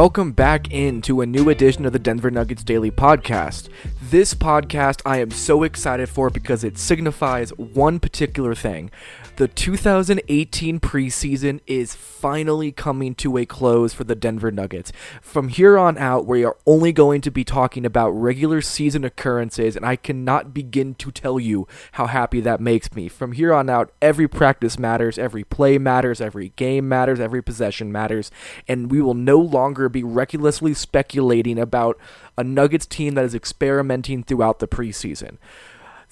Welcome 0.00 0.32
back 0.32 0.72
into 0.72 1.20
a 1.20 1.26
new 1.26 1.50
edition 1.50 1.84
of 1.84 1.92
the 1.92 1.98
Denver 1.98 2.30
Nuggets 2.30 2.64
Daily 2.64 2.90
Podcast. 2.90 3.68
This 4.10 4.34
podcast 4.34 5.02
I 5.06 5.18
am 5.18 5.30
so 5.30 5.62
excited 5.62 6.08
for 6.08 6.30
because 6.30 6.64
it 6.64 6.76
signifies 6.76 7.50
one 7.50 8.00
particular 8.00 8.56
thing. 8.56 8.90
The 9.36 9.46
2018 9.46 10.80
preseason 10.80 11.60
is 11.66 11.94
finally 11.94 12.72
coming 12.72 13.14
to 13.14 13.38
a 13.38 13.46
close 13.46 13.94
for 13.94 14.02
the 14.02 14.16
Denver 14.16 14.50
Nuggets. 14.50 14.92
From 15.22 15.48
here 15.48 15.78
on 15.78 15.96
out, 15.96 16.26
we 16.26 16.44
are 16.44 16.56
only 16.66 16.92
going 16.92 17.20
to 17.20 17.30
be 17.30 17.44
talking 17.44 17.86
about 17.86 18.10
regular 18.10 18.60
season 18.60 19.04
occurrences, 19.04 19.76
and 19.76 19.86
I 19.86 19.94
cannot 19.94 20.52
begin 20.52 20.94
to 20.96 21.12
tell 21.12 21.38
you 21.38 21.68
how 21.92 22.06
happy 22.06 22.40
that 22.40 22.60
makes 22.60 22.92
me. 22.92 23.08
From 23.08 23.32
here 23.32 23.54
on 23.54 23.70
out, 23.70 23.92
every 24.02 24.26
practice 24.26 24.78
matters, 24.78 25.18
every 25.18 25.44
play 25.44 25.78
matters, 25.78 26.20
every 26.20 26.50
game 26.56 26.88
matters, 26.88 27.20
every 27.20 27.42
possession 27.42 27.92
matters, 27.92 28.30
and 28.66 28.90
we 28.90 29.00
will 29.00 29.14
no 29.14 29.38
longer 29.38 29.88
be 29.88 30.02
recklessly 30.02 30.74
speculating 30.74 31.60
about 31.60 31.96
a 32.40 32.44
Nuggets 32.44 32.86
team 32.86 33.14
that 33.14 33.24
is 33.24 33.34
experimenting 33.34 34.24
throughout 34.24 34.60
the 34.60 34.66
preseason. 34.66 35.36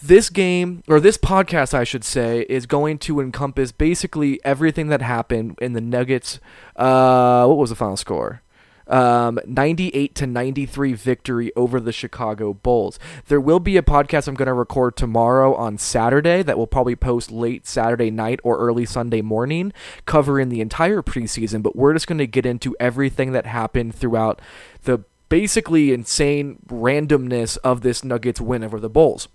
This 0.01 0.29
game, 0.31 0.85
or 0.87 1.01
this 1.01 1.17
podcast, 1.17 1.75
I 1.75 1.83
should 1.83 2.05
say, 2.05 2.43
is 2.49 2.67
going 2.67 2.99
to 2.99 3.19
encompass 3.19 3.73
basically 3.73 4.39
everything 4.45 4.89
that 4.89 5.03
happened 5.03 5.59
in 5.61 5.73
the 5.73 5.81
Nuggets. 5.81 6.39
Uh, 6.77 7.47
what 7.47 7.57
was 7.57 7.71
the 7.71 7.77
final 7.77 7.97
score? 7.97 8.43
Um, 8.87 9.39
98 9.47 10.15
to 10.15 10.27
93 10.27 10.93
victory 10.93 11.53
over 11.57 11.81
the 11.81 11.93
Chicago 11.93 12.55
Bulls. 12.55 12.99
There 13.27 13.41
will 13.41 13.61
be 13.61 13.77
a 13.77 13.83
podcast 13.83 14.29
I'm 14.29 14.35
going 14.35 14.47
to 14.47 14.55
record 14.55 14.97
tomorrow 14.97 15.55
on 15.55 15.79
Saturday 15.79 16.43
that 16.43 16.57
will 16.57 16.67
probably 16.67 16.97
post 16.97 17.31
late 17.31 17.67
Saturday 17.67 18.11
night 18.11 18.41
or 18.45 18.59
early 18.59 18.87
Sunday 18.87 19.21
morning 19.21 19.73
covering 20.07 20.49
the 20.49 20.61
entire 20.61 21.03
preseason, 21.03 21.63
but 21.63 21.77
we're 21.77 21.93
just 21.93 22.07
going 22.07 22.19
to 22.19 22.27
get 22.27 22.47
into 22.47 22.77
everything 22.79 23.33
that 23.33 23.47
happened 23.47 23.95
throughout 23.95 24.41
the 24.85 25.01
basically 25.29 25.93
insane 25.93 26.59
randomness 26.69 27.59
of 27.65 27.81
this 27.83 28.05
Nuggets 28.05 28.41
win 28.41 28.65
over 28.65 28.81
the 28.81 28.89
Bulls. 28.89 29.29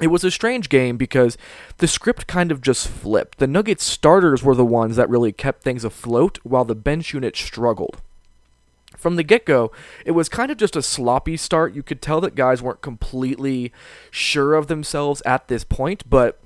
It 0.00 0.08
was 0.08 0.24
a 0.24 0.30
strange 0.30 0.70
game 0.70 0.96
because 0.96 1.36
the 1.76 1.86
script 1.86 2.26
kind 2.26 2.50
of 2.50 2.62
just 2.62 2.88
flipped. 2.88 3.38
The 3.38 3.46
Nuggets 3.46 3.84
starters 3.84 4.42
were 4.42 4.54
the 4.54 4.64
ones 4.64 4.96
that 4.96 5.10
really 5.10 5.32
kept 5.32 5.62
things 5.62 5.84
afloat 5.84 6.38
while 6.42 6.64
the 6.64 6.74
bench 6.74 7.12
unit 7.12 7.36
struggled. 7.36 8.00
From 8.96 9.16
the 9.16 9.22
get 9.22 9.44
go, 9.44 9.70
it 10.04 10.12
was 10.12 10.28
kind 10.28 10.50
of 10.50 10.56
just 10.56 10.76
a 10.76 10.82
sloppy 10.82 11.36
start. 11.36 11.74
You 11.74 11.82
could 11.82 12.02
tell 12.02 12.20
that 12.22 12.34
guys 12.34 12.62
weren't 12.62 12.82
completely 12.82 13.72
sure 14.10 14.54
of 14.54 14.66
themselves 14.66 15.22
at 15.24 15.48
this 15.48 15.64
point, 15.64 16.08
but 16.08 16.38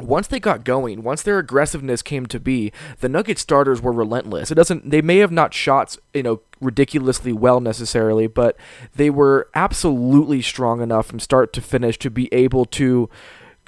once 0.00 0.26
they 0.26 0.40
got 0.40 0.64
going, 0.64 1.02
once 1.02 1.22
their 1.22 1.38
aggressiveness 1.38 2.02
came 2.02 2.26
to 2.26 2.38
be, 2.38 2.72
the 3.00 3.08
Nugget 3.08 3.38
starters 3.38 3.80
were 3.80 3.92
relentless. 3.92 4.50
It 4.50 4.54
doesn't 4.56 4.90
they 4.90 5.02
may 5.02 5.18
have 5.18 5.32
not 5.32 5.54
shot, 5.54 5.96
you 6.12 6.22
know, 6.22 6.40
ridiculously 6.60 7.32
well 7.32 7.60
necessarily, 7.60 8.26
but 8.26 8.56
they 8.94 9.10
were 9.10 9.48
absolutely 9.54 10.42
strong 10.42 10.80
enough 10.80 11.06
from 11.06 11.20
start 11.20 11.52
to 11.54 11.60
finish 11.60 11.98
to 11.98 12.10
be 12.10 12.32
able 12.32 12.64
to 12.66 13.08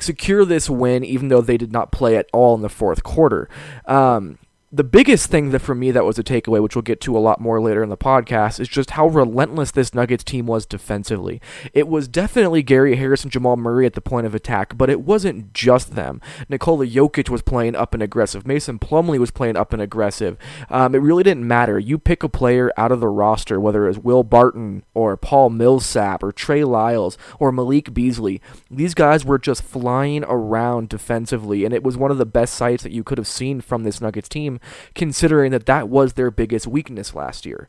secure 0.00 0.44
this 0.44 0.70
win 0.70 1.02
even 1.04 1.28
though 1.28 1.40
they 1.40 1.56
did 1.56 1.72
not 1.72 1.90
play 1.90 2.16
at 2.16 2.28
all 2.32 2.54
in 2.54 2.62
the 2.62 2.68
fourth 2.68 3.02
quarter. 3.02 3.48
Um, 3.86 4.38
the 4.70 4.84
biggest 4.84 5.30
thing 5.30 5.48
that 5.50 5.60
for 5.60 5.74
me 5.74 5.90
that 5.90 6.04
was 6.04 6.18
a 6.18 6.22
takeaway, 6.22 6.62
which 6.62 6.76
we'll 6.76 6.82
get 6.82 7.00
to 7.00 7.16
a 7.16 7.20
lot 7.20 7.40
more 7.40 7.58
later 7.58 7.82
in 7.82 7.88
the 7.88 7.96
podcast, 7.96 8.60
is 8.60 8.68
just 8.68 8.90
how 8.90 9.06
relentless 9.06 9.70
this 9.70 9.94
Nuggets 9.94 10.22
team 10.22 10.46
was 10.46 10.66
defensively. 10.66 11.40
It 11.72 11.88
was 11.88 12.06
definitely 12.06 12.62
Gary 12.62 12.96
Harris 12.96 13.22
and 13.22 13.32
Jamal 13.32 13.56
Murray 13.56 13.86
at 13.86 13.94
the 13.94 14.02
point 14.02 14.26
of 14.26 14.34
attack, 14.34 14.76
but 14.76 14.90
it 14.90 15.00
wasn't 15.00 15.54
just 15.54 15.94
them. 15.94 16.20
Nikola 16.50 16.86
Jokic 16.86 17.30
was 17.30 17.40
playing 17.40 17.76
up 17.76 17.94
and 17.94 18.02
aggressive. 18.02 18.46
Mason 18.46 18.78
Plumlee 18.78 19.18
was 19.18 19.30
playing 19.30 19.56
up 19.56 19.72
and 19.72 19.80
aggressive. 19.80 20.36
Um, 20.68 20.94
it 20.94 20.98
really 20.98 21.22
didn't 21.22 21.48
matter. 21.48 21.78
You 21.78 21.98
pick 21.98 22.22
a 22.22 22.28
player 22.28 22.70
out 22.76 22.92
of 22.92 23.00
the 23.00 23.08
roster, 23.08 23.58
whether 23.58 23.86
it 23.86 23.88
was 23.88 23.98
Will 23.98 24.22
Barton 24.22 24.84
or 24.92 25.16
Paul 25.16 25.48
Millsap 25.48 26.22
or 26.22 26.30
Trey 26.30 26.62
Lyles 26.62 27.16
or 27.38 27.52
Malik 27.52 27.94
Beasley. 27.94 28.42
These 28.70 28.92
guys 28.92 29.24
were 29.24 29.38
just 29.38 29.62
flying 29.62 30.24
around 30.24 30.90
defensively, 30.90 31.64
and 31.64 31.72
it 31.72 31.82
was 31.82 31.96
one 31.96 32.10
of 32.10 32.18
the 32.18 32.26
best 32.26 32.54
sights 32.54 32.82
that 32.82 32.92
you 32.92 33.02
could 33.02 33.16
have 33.16 33.26
seen 33.26 33.62
from 33.62 33.84
this 33.84 34.02
Nuggets 34.02 34.28
team 34.28 34.57
considering 34.94 35.52
that 35.52 35.66
that 35.66 35.88
was 35.88 36.14
their 36.14 36.30
biggest 36.30 36.66
weakness 36.66 37.14
last 37.14 37.46
year. 37.46 37.68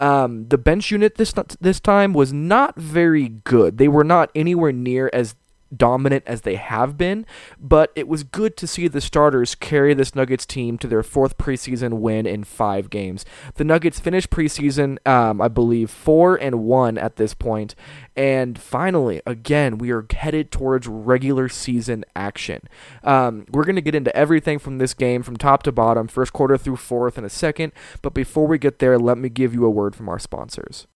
Um, 0.00 0.48
the 0.48 0.56
bench 0.56 0.90
unit 0.90 1.16
this 1.16 1.34
this 1.60 1.78
time 1.78 2.14
was 2.14 2.32
not 2.32 2.76
very 2.76 3.28
good. 3.28 3.76
They 3.76 3.88
were 3.88 4.04
not 4.04 4.30
anywhere 4.34 4.72
near 4.72 5.10
as 5.12 5.34
dominant 5.74 6.24
as 6.26 6.42
they 6.42 6.56
have 6.56 6.96
been, 6.96 7.26
but 7.58 7.92
it 7.94 8.08
was 8.08 8.22
good 8.22 8.56
to 8.56 8.66
see 8.66 8.88
the 8.88 9.00
starters 9.00 9.54
carry 9.54 9.94
this 9.94 10.14
Nuggets 10.14 10.46
team 10.46 10.78
to 10.78 10.86
their 10.86 11.02
fourth 11.02 11.38
preseason 11.38 11.94
win 11.94 12.26
in 12.26 12.44
five 12.44 12.90
games. 12.90 13.24
The 13.54 13.64
Nuggets 13.64 14.00
finished 14.00 14.30
preseason, 14.30 15.06
um, 15.06 15.40
I 15.40 15.48
believe, 15.48 15.90
four 15.90 16.36
and 16.36 16.64
one 16.64 16.98
at 16.98 17.16
this 17.16 17.34
point, 17.34 17.74
and 18.16 18.58
finally, 18.58 19.22
again, 19.26 19.78
we 19.78 19.90
are 19.90 20.06
headed 20.10 20.50
towards 20.50 20.86
regular 20.86 21.48
season 21.48 22.04
action. 22.14 22.62
Um, 23.02 23.46
we're 23.50 23.64
going 23.64 23.76
to 23.76 23.82
get 23.82 23.94
into 23.94 24.14
everything 24.14 24.58
from 24.58 24.78
this 24.78 24.94
game 24.94 25.22
from 25.22 25.36
top 25.36 25.62
to 25.64 25.72
bottom, 25.72 26.08
first 26.08 26.32
quarter 26.32 26.58
through 26.58 26.76
fourth 26.76 27.16
in 27.16 27.24
a 27.24 27.30
second, 27.30 27.72
but 28.02 28.14
before 28.14 28.46
we 28.46 28.58
get 28.58 28.78
there, 28.78 28.98
let 28.98 29.18
me 29.18 29.28
give 29.28 29.54
you 29.54 29.64
a 29.64 29.70
word 29.70 29.94
from 29.94 30.08
our 30.08 30.18
sponsors. 30.18 30.86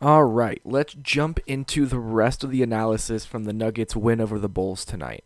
All 0.00 0.24
right, 0.24 0.60
let's 0.64 0.94
jump 0.94 1.38
into 1.46 1.86
the 1.86 1.98
rest 1.98 2.42
of 2.44 2.50
the 2.50 2.62
analysis 2.62 3.24
from 3.24 3.44
the 3.44 3.52
Nuggets' 3.52 3.94
win 3.96 4.20
over 4.20 4.38
the 4.38 4.48
Bulls 4.48 4.84
tonight. 4.84 5.24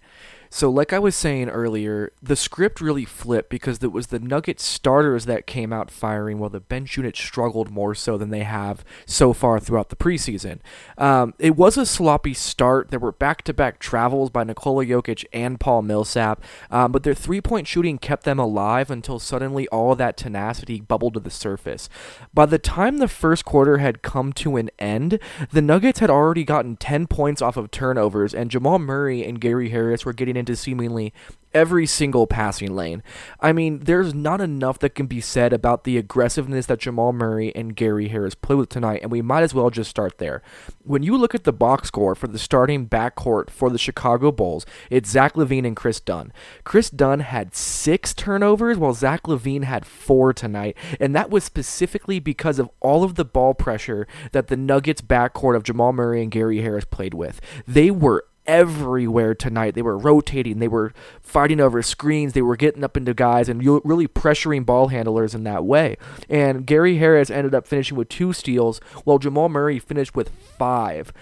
So, 0.50 0.70
like 0.70 0.92
I 0.92 0.98
was 0.98 1.14
saying 1.14 1.50
earlier, 1.50 2.12
the 2.22 2.36
script 2.36 2.80
really 2.80 3.04
flipped 3.04 3.50
because 3.50 3.82
it 3.82 3.92
was 3.92 4.06
the 4.06 4.18
Nuggets 4.18 4.64
starters 4.64 5.26
that 5.26 5.46
came 5.46 5.72
out 5.72 5.90
firing 5.90 6.38
while 6.38 6.50
the 6.50 6.60
bench 6.60 6.96
unit 6.96 7.16
struggled 7.16 7.70
more 7.70 7.94
so 7.94 8.16
than 8.16 8.30
they 8.30 8.44
have 8.44 8.84
so 9.04 9.32
far 9.32 9.60
throughout 9.60 9.90
the 9.90 9.96
preseason. 9.96 10.60
Um, 10.96 11.34
it 11.38 11.56
was 11.56 11.76
a 11.76 11.84
sloppy 11.84 12.34
start. 12.34 12.90
There 12.90 12.98
were 12.98 13.12
back 13.12 13.42
to 13.42 13.52
back 13.52 13.78
travels 13.78 14.30
by 14.30 14.44
Nikola 14.44 14.86
Jokic 14.86 15.24
and 15.32 15.60
Paul 15.60 15.82
Millsap, 15.82 16.42
um, 16.70 16.92
but 16.92 17.02
their 17.02 17.14
three 17.14 17.40
point 17.40 17.66
shooting 17.66 17.98
kept 17.98 18.24
them 18.24 18.38
alive 18.38 18.90
until 18.90 19.18
suddenly 19.18 19.68
all 19.68 19.94
that 19.96 20.16
tenacity 20.16 20.80
bubbled 20.80 21.14
to 21.14 21.20
the 21.20 21.30
surface. 21.30 21.88
By 22.32 22.46
the 22.46 22.58
time 22.58 22.98
the 22.98 23.08
first 23.08 23.44
quarter 23.44 23.78
had 23.78 24.02
come 24.02 24.32
to 24.34 24.56
an 24.56 24.70
end, 24.78 25.18
the 25.52 25.62
Nuggets 25.62 25.98
had 25.98 26.10
already 26.10 26.44
gotten 26.44 26.76
10 26.76 27.06
points 27.06 27.42
off 27.42 27.56
of 27.58 27.70
turnovers, 27.70 28.34
and 28.34 28.50
Jamal 28.50 28.78
Murray 28.78 29.24
and 29.24 29.40
Gary 29.40 29.68
Harris 29.68 30.06
were 30.06 30.12
getting 30.12 30.37
into 30.38 30.56
seemingly 30.56 31.12
every 31.54 31.86
single 31.86 32.26
passing 32.26 32.74
lane. 32.74 33.02
I 33.40 33.52
mean, 33.52 33.80
there's 33.80 34.14
not 34.14 34.40
enough 34.40 34.78
that 34.80 34.94
can 34.94 35.06
be 35.06 35.20
said 35.20 35.52
about 35.52 35.84
the 35.84 35.96
aggressiveness 35.96 36.66
that 36.66 36.78
Jamal 36.78 37.12
Murray 37.12 37.54
and 37.54 37.74
Gary 37.74 38.08
Harris 38.08 38.34
play 38.34 38.54
with 38.54 38.68
tonight, 38.68 39.00
and 39.02 39.10
we 39.10 39.22
might 39.22 39.42
as 39.42 39.54
well 39.54 39.70
just 39.70 39.90
start 39.90 40.18
there. 40.18 40.42
When 40.84 41.02
you 41.02 41.16
look 41.16 41.34
at 41.34 41.44
the 41.44 41.52
box 41.52 41.88
score 41.88 42.14
for 42.14 42.26
the 42.26 42.38
starting 42.38 42.86
backcourt 42.86 43.50
for 43.50 43.70
the 43.70 43.78
Chicago 43.78 44.30
Bulls, 44.30 44.66
it's 44.90 45.10
Zach 45.10 45.34
LaVine 45.34 45.66
and 45.66 45.76
Kris 45.76 46.00
Dunn. 46.00 46.32
Kris 46.64 46.90
Dunn 46.90 47.20
had 47.20 47.54
six 47.54 48.12
turnovers, 48.14 48.76
while 48.76 48.94
Zach 48.94 49.22
LaVine 49.24 49.64
had 49.64 49.86
four 49.86 50.32
tonight, 50.32 50.76
and 51.00 51.14
that 51.14 51.30
was 51.30 51.44
specifically 51.44 52.20
because 52.20 52.58
of 52.58 52.70
all 52.80 53.04
of 53.04 53.14
the 53.14 53.24
ball 53.24 53.54
pressure 53.54 54.06
that 54.32 54.48
the 54.48 54.56
Nuggets 54.56 55.00
backcourt 55.00 55.56
of 55.56 55.62
Jamal 55.62 55.92
Murray 55.92 56.22
and 56.22 56.30
Gary 56.30 56.60
Harris 56.60 56.84
played 56.84 57.14
with. 57.14 57.40
They 57.66 57.90
were 57.90 58.26
everywhere 58.48 59.34
tonight. 59.34 59.74
They 59.74 59.82
were 59.82 59.96
rotating, 59.96 60.58
they 60.58 60.66
were 60.66 60.92
fighting 61.20 61.60
over 61.60 61.82
screens, 61.82 62.32
they 62.32 62.42
were 62.42 62.56
getting 62.56 62.82
up 62.82 62.96
into 62.96 63.14
guys 63.14 63.48
and 63.48 63.64
really 63.84 64.08
pressuring 64.08 64.66
ball 64.66 64.88
handlers 64.88 65.34
in 65.34 65.44
that 65.44 65.64
way. 65.64 65.96
And 66.28 66.66
Gary 66.66 66.96
Harris 66.96 67.30
ended 67.30 67.54
up 67.54 67.68
finishing 67.68 67.96
with 67.96 68.08
two 68.08 68.32
steals, 68.32 68.80
while 69.04 69.18
Jamal 69.18 69.48
Murray 69.48 69.78
finished 69.78 70.16
with 70.16 70.30
five. 70.30 71.12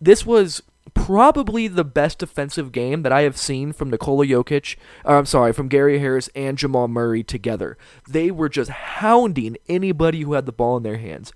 This 0.00 0.24
was 0.24 0.62
probably 0.94 1.68
the 1.68 1.84
best 1.84 2.18
defensive 2.18 2.72
game 2.72 3.02
that 3.02 3.12
I 3.12 3.22
have 3.22 3.36
seen 3.36 3.72
from 3.72 3.90
Nikola 3.90 4.24
Jokic. 4.26 4.76
Uh, 5.04 5.18
I'm 5.18 5.26
sorry, 5.26 5.52
from 5.52 5.68
Gary 5.68 5.98
Harris 5.98 6.30
and 6.34 6.56
Jamal 6.56 6.88
Murray 6.88 7.22
together. 7.24 7.76
They 8.08 8.30
were 8.30 8.48
just 8.48 8.70
hounding 8.70 9.56
anybody 9.68 10.22
who 10.22 10.34
had 10.34 10.46
the 10.46 10.52
ball 10.52 10.76
in 10.76 10.84
their 10.84 10.98
hands. 10.98 11.32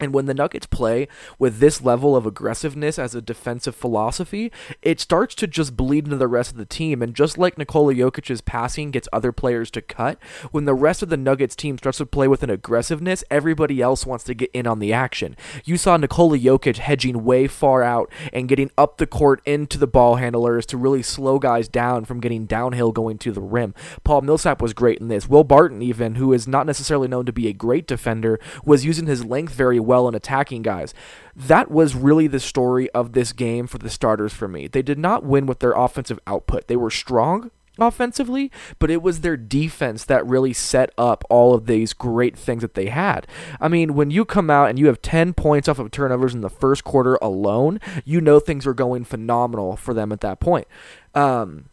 And 0.00 0.12
when 0.14 0.26
the 0.26 0.34
Nuggets 0.34 0.66
play 0.66 1.08
with 1.38 1.58
this 1.58 1.82
level 1.82 2.14
of 2.14 2.26
aggressiveness 2.26 2.98
as 2.98 3.14
a 3.14 3.22
defensive 3.22 3.74
philosophy, 3.74 4.52
it 4.82 5.00
starts 5.00 5.34
to 5.36 5.46
just 5.46 5.76
bleed 5.76 6.04
into 6.04 6.16
the 6.16 6.28
rest 6.28 6.52
of 6.52 6.56
the 6.56 6.64
team. 6.64 7.02
And 7.02 7.14
just 7.14 7.36
like 7.36 7.58
Nikola 7.58 7.94
Jokic's 7.94 8.40
passing 8.40 8.90
gets 8.90 9.08
other 9.12 9.32
players 9.32 9.70
to 9.72 9.82
cut, 9.82 10.18
when 10.52 10.64
the 10.64 10.74
rest 10.74 11.02
of 11.02 11.08
the 11.08 11.16
Nuggets 11.16 11.56
team 11.56 11.78
starts 11.78 11.98
to 11.98 12.06
play 12.06 12.28
with 12.28 12.42
an 12.42 12.50
aggressiveness, 12.50 13.24
everybody 13.30 13.80
else 13.80 14.06
wants 14.06 14.24
to 14.24 14.34
get 14.34 14.50
in 14.52 14.66
on 14.66 14.78
the 14.78 14.92
action. 14.92 15.36
You 15.64 15.76
saw 15.76 15.96
Nikola 15.96 16.38
Jokic 16.38 16.76
hedging 16.76 17.24
way 17.24 17.48
far 17.48 17.82
out 17.82 18.10
and 18.32 18.48
getting 18.48 18.70
up 18.78 18.98
the 18.98 19.06
court 19.06 19.42
into 19.44 19.78
the 19.78 19.86
ball 19.86 20.16
handlers 20.16 20.64
to 20.66 20.76
really 20.76 21.02
slow 21.02 21.38
guys 21.38 21.68
down 21.68 22.04
from 22.04 22.20
getting 22.20 22.46
downhill 22.46 22.92
going 22.92 23.18
to 23.18 23.32
the 23.32 23.40
rim. 23.40 23.74
Paul 24.04 24.22
Millsap 24.22 24.62
was 24.62 24.72
great 24.72 24.98
in 24.98 25.08
this. 25.08 25.28
Will 25.28 25.44
Barton, 25.44 25.82
even, 25.82 26.14
who 26.14 26.32
is 26.32 26.46
not 26.46 26.66
necessarily 26.66 27.08
known 27.08 27.26
to 27.26 27.32
be 27.32 27.48
a 27.48 27.52
great 27.52 27.86
defender, 27.86 28.38
was 28.64 28.84
using 28.84 29.06
his 29.06 29.24
length 29.24 29.54
very 29.54 29.80
well 29.80 29.87
in 30.08 30.14
attacking 30.14 30.62
guys. 30.62 30.94
That 31.34 31.70
was 31.70 31.94
really 31.94 32.26
the 32.26 32.40
story 32.40 32.90
of 32.90 33.12
this 33.12 33.32
game 33.32 33.66
for 33.66 33.78
the 33.78 33.90
starters 33.90 34.32
for 34.32 34.48
me. 34.48 34.68
They 34.68 34.82
did 34.82 34.98
not 34.98 35.24
win 35.24 35.46
with 35.46 35.60
their 35.60 35.72
offensive 35.72 36.20
output. 36.26 36.68
They 36.68 36.76
were 36.76 36.90
strong 36.90 37.50
offensively, 37.78 38.50
but 38.78 38.90
it 38.90 39.02
was 39.02 39.20
their 39.20 39.36
defense 39.36 40.04
that 40.04 40.26
really 40.26 40.52
set 40.52 40.90
up 40.98 41.24
all 41.30 41.54
of 41.54 41.66
these 41.66 41.92
great 41.92 42.36
things 42.36 42.62
that 42.62 42.74
they 42.74 42.86
had. 42.86 43.26
I 43.60 43.68
mean, 43.68 43.94
when 43.94 44.10
you 44.10 44.24
come 44.24 44.50
out 44.50 44.68
and 44.68 44.78
you 44.78 44.86
have 44.88 45.00
10 45.00 45.34
points 45.34 45.68
off 45.68 45.78
of 45.78 45.90
turnovers 45.90 46.34
in 46.34 46.40
the 46.40 46.50
first 46.50 46.84
quarter 46.84 47.16
alone, 47.22 47.80
you 48.04 48.20
know 48.20 48.40
things 48.40 48.66
are 48.66 48.74
going 48.74 49.04
phenomenal 49.04 49.76
for 49.76 49.94
them 49.94 50.12
at 50.12 50.20
that 50.20 50.40
point. 50.40 50.66
Um, 51.14 51.66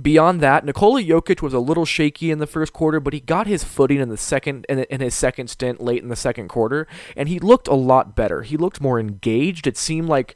Beyond 0.00 0.40
that, 0.40 0.64
Nikola 0.64 1.02
Jokic 1.02 1.40
was 1.40 1.54
a 1.54 1.60
little 1.60 1.84
shaky 1.84 2.30
in 2.30 2.38
the 2.38 2.46
first 2.46 2.72
quarter, 2.72 2.98
but 2.98 3.12
he 3.12 3.20
got 3.20 3.46
his 3.46 3.62
footing 3.62 4.00
in 4.00 4.08
the 4.08 4.16
second 4.16 4.66
in, 4.68 4.80
in, 4.80 5.00
his 5.00 5.14
second 5.14 5.48
stint 5.48 5.80
late 5.80 6.02
in 6.02 6.08
the 6.08 6.16
second 6.16 6.48
quarter, 6.48 6.88
and 7.16 7.28
he 7.28 7.38
looked 7.38 7.68
a 7.68 7.74
lot 7.74 8.16
better. 8.16 8.42
He 8.42 8.56
looked 8.56 8.80
more 8.80 8.98
engaged. 8.98 9.66
It 9.66 9.76
seemed 9.76 10.08
like 10.08 10.34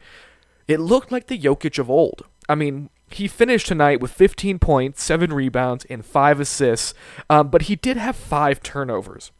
it 0.68 0.78
looked 0.78 1.10
like 1.10 1.26
the 1.26 1.38
Jokic 1.38 1.78
of 1.78 1.90
old. 1.90 2.24
I 2.48 2.54
mean, 2.54 2.90
he 3.10 3.26
finished 3.26 3.66
tonight 3.66 4.00
with 4.00 4.12
15 4.12 4.58
points, 4.58 5.02
seven 5.02 5.32
rebounds, 5.32 5.84
and 5.86 6.04
five 6.04 6.38
assists, 6.38 6.94
um, 7.28 7.48
but 7.48 7.62
he 7.62 7.74
did 7.74 7.96
have 7.96 8.16
five 8.16 8.62
turnovers. 8.62 9.32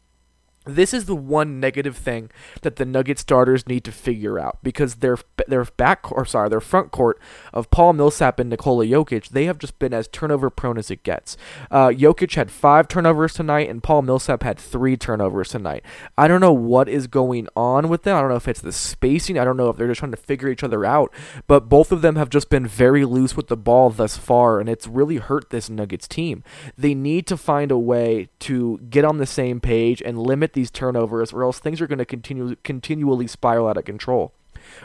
This 0.69 0.93
is 0.93 1.06
the 1.06 1.17
one 1.17 1.61
negative 1.61 1.97
thing 1.97 2.31
that 2.62 2.76
the 2.76 2.85
Nugget 2.85 3.19
starters 3.19 3.67
need 3.67 3.85
to 3.85 3.93
figure 3.93 4.38
out 4.38 4.59
because 4.62 4.97
their 4.97 5.17
their 5.47 5.65
back 5.65 6.12
or 6.12 6.25
sorry 6.25 6.49
their 6.49 6.61
front 6.61 6.91
court 6.91 7.19
of 7.53 7.70
Paul 7.70 7.94
Millsap 7.94 8.38
and 8.38 8.50
Nikola 8.50 8.85
Jokic 8.85 9.29
they 9.31 9.47
have 9.47 9.59
just 9.59 9.79
been 9.79 9.94
as 9.94 10.09
turnover 10.09 10.50
prone 10.50 10.79
as 10.79 10.91
it 10.91 11.03
gets. 11.03 11.37
Uh, 11.70 11.88
Jokic 11.88 12.35
had 12.35 12.50
five 12.50 12.88
turnovers 12.88 13.35
tonight 13.35 13.69
and 13.69 13.82
Paul 13.82 14.03
Millsap 14.03 14.43
had 14.43 14.59
three 14.59 14.97
turnovers 14.97 15.49
tonight. 15.49 15.85
I 16.17 16.29
don't 16.29 16.41
know 16.41 16.53
what 16.53 16.88
is 16.88 17.06
going 17.06 17.49
on 17.56 17.88
with 17.88 18.03
them. 18.03 18.17
I 18.17 18.21
don't 18.21 18.31
know 18.31 18.37
if 18.37 18.49
it's 18.49 18.61
the 18.61 18.73
spacing. 18.73 19.38
I 19.38 19.44
don't 19.44 19.56
know 19.56 19.71
if 19.71 19.76
they're 19.76 19.88
just 19.88 20.00
trying 20.00 20.11
to 20.12 20.17
figure 20.17 20.49
each 20.49 20.62
other 20.62 20.85
out. 20.85 21.12
But 21.47 21.69
both 21.69 21.93
of 21.93 22.03
them 22.03 22.17
have 22.17 22.31
just 22.31 22.50
been 22.50 22.67
very 22.67 23.05
loose 23.05 23.37
with 23.37 23.49
the 23.49 23.56
ball 23.56 23.91
thus 23.91 24.17
far, 24.17 24.61
and 24.61 24.69
it's 24.69 24.87
really 24.87 25.17
hurt 25.17 25.50
this 25.50 25.71
Nuggets 25.71 26.09
team. 26.09 26.43
They 26.76 26.94
need 26.94 27.26
to 27.29 27.37
find 27.37 27.71
a 27.71 27.79
way 27.79 28.29
to 28.41 28.79
get 28.91 29.05
on 29.05 29.19
the 29.19 29.26
same 29.26 29.61
page 29.61 30.03
and 30.05 30.19
limit 30.19 30.53
these 30.58 30.70
turnovers, 30.72 31.32
or 31.32 31.44
else 31.44 31.60
things 31.60 31.81
are 31.81 31.87
going 31.87 31.99
to 31.99 32.05
continue 32.05 32.56
continually 32.64 33.28
spiral 33.28 33.69
out 33.69 33.76
of 33.76 33.84
control. 33.84 34.32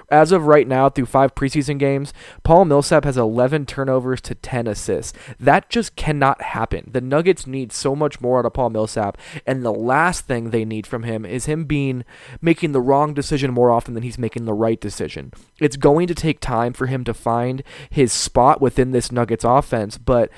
As 0.10 0.32
of 0.32 0.46
right 0.46 0.68
now, 0.68 0.88
through 0.90 1.08
five 1.08 1.36
preseason 1.36 1.78
games, 1.78 2.14
Paul 2.44 2.66
Millsap 2.66 3.04
has 3.04 3.18
11 3.18 3.66
turnovers 3.66 4.22
to 4.22 4.36
10 4.36 4.68
assists. 4.68 5.18
That 5.40 5.70
just 5.70 5.96
cannot 5.96 6.42
happen. 6.42 6.90
The 6.92 7.02
Nuggets 7.02 7.48
need 7.48 7.72
so 7.72 7.96
much 7.96 8.22
more 8.22 8.40
out 8.40 8.46
of 8.46 8.54
Paul 8.54 8.70
Millsap, 8.70 9.18
and 9.46 9.64
the 9.64 9.74
last 9.74 10.26
thing 10.26 10.50
they 10.50 10.64
need 10.64 10.88
from 10.88 11.04
him 11.04 11.26
is 11.26 11.46
him 11.46 11.66
being 11.66 12.06
making 12.42 12.72
the 12.72 12.82
wrong 12.82 13.14
decision 13.14 13.52
more 13.52 13.72
often 13.72 13.94
than 13.94 14.04
he's 14.04 14.18
making 14.18 14.46
the 14.46 14.54
right 14.54 14.80
decision. 14.80 15.34
It's 15.60 15.78
going 15.78 16.08
to 16.08 16.16
take 16.16 16.40
time 16.40 16.74
for 16.74 16.86
him 16.86 17.04
to 17.04 17.14
find 17.14 17.64
his 17.90 18.14
spot 18.14 18.62
within 18.62 18.92
this 18.92 19.12
Nuggets 19.12 19.44
offense, 19.44 19.98
but 19.98 20.30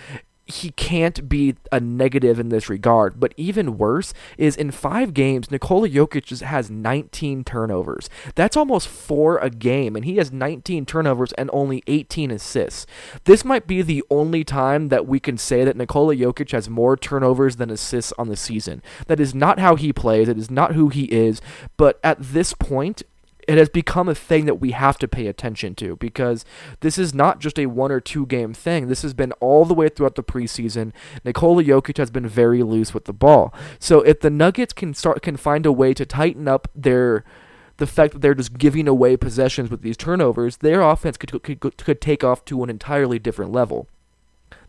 he 0.47 0.69
can't 0.71 1.27
be 1.27 1.56
a 1.71 1.80
negative 1.80 2.39
in 2.39 2.50
this 2.50 2.69
regard. 2.69 3.19
But 3.19 3.33
even 3.36 3.77
worse 3.77 4.13
is 4.38 4.56
in 4.56 4.71
five 4.71 5.13
games, 5.13 5.50
Nikola 5.50 5.89
Jokic 5.89 6.25
just 6.25 6.44
has 6.44 6.69
19 6.69 7.44
turnovers. 7.44 8.09
That's 8.36 8.56
almost 8.56 8.88
four 8.88 9.39
a 9.39 9.50
game, 9.50 9.95
and 9.95 10.06
he 10.06 10.18
has 10.18 10.31
19 10.31 10.86
turnovers 10.86 11.33
and 11.33 11.50
only 11.51 11.83
18 11.88 12.30
assists. 12.30 12.86
This 13.24 13.44
might 13.44 13.65
be 13.65 13.81
the 13.81 14.03
only 14.12 14.44
time 14.44 14.89
that 14.89 15.07
we 15.07 15.19
can 15.19 15.38
say 15.38 15.63
that 15.63 15.77
Nikola 15.77 16.15
Jokic 16.15 16.51
has 16.51 16.69
more 16.69 16.95
turnovers 16.95 17.56
than 17.56 17.71
assists 17.71 18.13
on 18.18 18.27
the 18.27 18.36
season. 18.36 18.83
That 19.07 19.19
is 19.19 19.33
not 19.33 19.59
how 19.59 19.75
he 19.75 19.91
plays, 19.91 20.30
it 20.30 20.38
is 20.38 20.51
not 20.51 20.74
who 20.74 20.89
he 20.89 21.06
is, 21.06 21.41
but 21.75 22.00
at 22.03 22.21
this 22.21 22.53
point, 22.53 23.01
it 23.47 23.57
has 23.57 23.69
become 23.69 24.09
a 24.09 24.15
thing 24.15 24.45
that 24.45 24.56
we 24.56 24.71
have 24.71 24.97
to 25.00 25.07
pay 25.07 25.27
attention 25.27 25.75
to 25.75 25.95
because 25.97 26.45
this 26.80 26.97
is 26.97 27.13
not 27.13 27.39
just 27.39 27.59
a 27.59 27.65
one 27.68 27.92
or 27.92 28.00
two 28.00 28.25
game 28.25 28.53
thing. 28.53 28.88
This 28.88 29.01
has 29.01 29.13
been 29.13 29.31
all 29.33 29.65
the 29.65 29.74
way 29.74 29.89
throughout 29.89 30.15
the 30.15 30.24
preseason. 30.24 30.92
Nikola 31.24 31.63
Jokic 31.63 31.97
has 31.97 32.12
been 32.12 32.27
very 32.27 32.63
loose 32.63 32.94
with 32.94 33.06
the 33.06 33.13
ball. 33.13 33.53
So 33.80 34.01
if 34.01 34.19
the 34.19 34.30
Nuggets 34.30 34.74
can 34.74 34.94
start 34.94 35.21
can 35.21 35.38
find 35.38 35.65
a 35.65 35.71
way 35.71 35.94
to 35.94 36.06
tighten 36.06 36.47
up 36.47 36.68
their 36.75 37.24
the 37.77 37.88
fact 37.88 38.13
that 38.13 38.19
they're 38.19 38.34
just 38.34 38.58
giving 38.58 38.88
away 38.88 39.17
possessions 39.17 39.69
with 39.69 39.81
these 39.81 39.98
turnovers, 39.98 40.58
their 40.58 40.81
offense 40.81 41.17
could, 41.17 41.43
could, 41.43 41.77
could 41.77 42.01
take 42.01 42.24
off 42.24 42.46
to 42.46 42.63
an 42.63 42.69
entirely 42.69 43.19
different 43.19 43.51
level. 43.51 43.89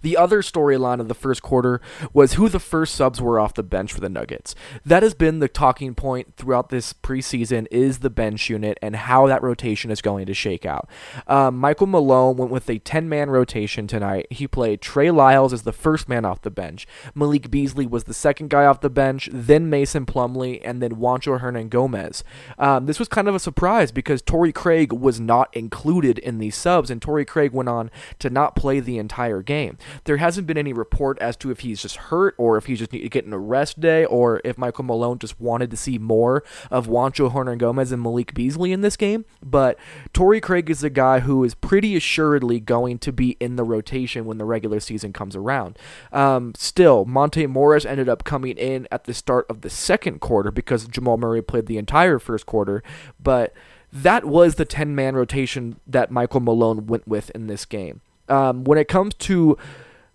The 0.06 0.16
other 0.16 0.40
storyline 0.40 1.00
of 1.00 1.08
the 1.08 1.14
first 1.14 1.42
quarter 1.42 1.80
was 2.12 2.34
who 2.34 2.48
the 2.48 2.60
first 2.60 2.94
subs 2.94 3.20
were 3.20 3.40
off 3.40 3.54
the 3.54 3.64
bench 3.64 3.92
for 3.92 3.98
the 3.98 4.08
Nuggets. 4.08 4.54
That 4.84 5.02
has 5.02 5.14
been 5.14 5.40
the 5.40 5.48
talking 5.48 5.96
point 5.96 6.36
throughout 6.36 6.68
this 6.68 6.92
preseason 6.92 7.66
is 7.72 7.98
the 7.98 8.08
bench 8.08 8.48
unit 8.48 8.78
and 8.80 8.94
how 8.94 9.26
that 9.26 9.42
rotation 9.42 9.90
is 9.90 10.00
going 10.00 10.26
to 10.26 10.32
shake 10.32 10.64
out. 10.64 10.88
Um, 11.26 11.58
Michael 11.58 11.88
Malone 11.88 12.36
went 12.36 12.52
with 12.52 12.70
a 12.70 12.78
10-man 12.78 13.30
rotation 13.30 13.88
tonight. 13.88 14.28
He 14.30 14.46
played 14.46 14.80
Trey 14.80 15.10
Lyles 15.10 15.52
as 15.52 15.62
the 15.62 15.72
first 15.72 16.08
man 16.08 16.24
off 16.24 16.42
the 16.42 16.52
bench. 16.52 16.86
Malik 17.16 17.50
Beasley 17.50 17.84
was 17.84 18.04
the 18.04 18.14
second 18.14 18.48
guy 18.48 18.64
off 18.64 18.82
the 18.82 18.88
bench, 18.88 19.28
then 19.32 19.68
Mason 19.68 20.06
Plumlee, 20.06 20.60
and 20.64 20.80
then 20.80 20.92
Juancho 20.92 21.40
Hernangomez. 21.40 22.22
Um, 22.60 22.86
this 22.86 23.00
was 23.00 23.08
kind 23.08 23.26
of 23.26 23.34
a 23.34 23.40
surprise 23.40 23.90
because 23.90 24.22
Torrey 24.22 24.52
Craig 24.52 24.92
was 24.92 25.18
not 25.18 25.52
included 25.52 26.20
in 26.20 26.38
these 26.38 26.54
subs, 26.54 26.92
and 26.92 27.02
Torrey 27.02 27.24
Craig 27.24 27.50
went 27.50 27.68
on 27.68 27.90
to 28.20 28.30
not 28.30 28.54
play 28.54 28.78
the 28.78 28.98
entire 28.98 29.42
game. 29.42 29.78
There 30.04 30.16
hasn't 30.16 30.46
been 30.46 30.58
any 30.58 30.72
report 30.72 31.18
as 31.20 31.36
to 31.38 31.50
if 31.50 31.60
he's 31.60 31.82
just 31.82 31.96
hurt 31.96 32.34
or 32.38 32.56
if 32.56 32.66
he's 32.66 32.78
just 32.78 32.90
getting 32.90 33.32
a 33.32 33.38
rest 33.38 33.80
day 33.80 34.04
or 34.04 34.40
if 34.44 34.58
Michael 34.58 34.84
Malone 34.84 35.18
just 35.18 35.40
wanted 35.40 35.70
to 35.70 35.76
see 35.76 35.98
more 35.98 36.42
of 36.70 36.86
Juancho 36.86 37.32
Hernangomez 37.32 37.92
and 37.92 38.02
Malik 38.02 38.34
Beasley 38.34 38.72
in 38.72 38.80
this 38.80 38.96
game. 38.96 39.24
But 39.42 39.78
Torrey 40.12 40.40
Craig 40.40 40.70
is 40.70 40.82
a 40.82 40.90
guy 40.90 41.20
who 41.20 41.44
is 41.44 41.54
pretty 41.54 41.96
assuredly 41.96 42.60
going 42.60 42.98
to 42.98 43.12
be 43.12 43.36
in 43.40 43.56
the 43.56 43.64
rotation 43.64 44.24
when 44.24 44.38
the 44.38 44.44
regular 44.44 44.80
season 44.80 45.12
comes 45.12 45.36
around. 45.36 45.78
Um, 46.12 46.54
still, 46.56 47.04
Monte 47.04 47.46
Morris 47.46 47.84
ended 47.84 48.08
up 48.08 48.24
coming 48.24 48.56
in 48.56 48.86
at 48.90 49.04
the 49.04 49.14
start 49.14 49.46
of 49.48 49.60
the 49.60 49.70
second 49.70 50.20
quarter 50.20 50.50
because 50.50 50.86
Jamal 50.86 51.16
Murray 51.16 51.42
played 51.42 51.66
the 51.66 51.78
entire 51.78 52.18
first 52.18 52.46
quarter, 52.46 52.82
but 53.20 53.54
that 53.92 54.24
was 54.24 54.56
the 54.56 54.64
10 54.64 54.94
man 54.94 55.16
rotation 55.16 55.80
that 55.86 56.10
Michael 56.10 56.40
Malone 56.40 56.86
went 56.86 57.06
with 57.06 57.30
in 57.30 57.46
this 57.46 57.64
game. 57.64 58.00
Um, 58.28 58.64
when 58.64 58.78
it 58.78 58.88
comes 58.88 59.14
to 59.14 59.56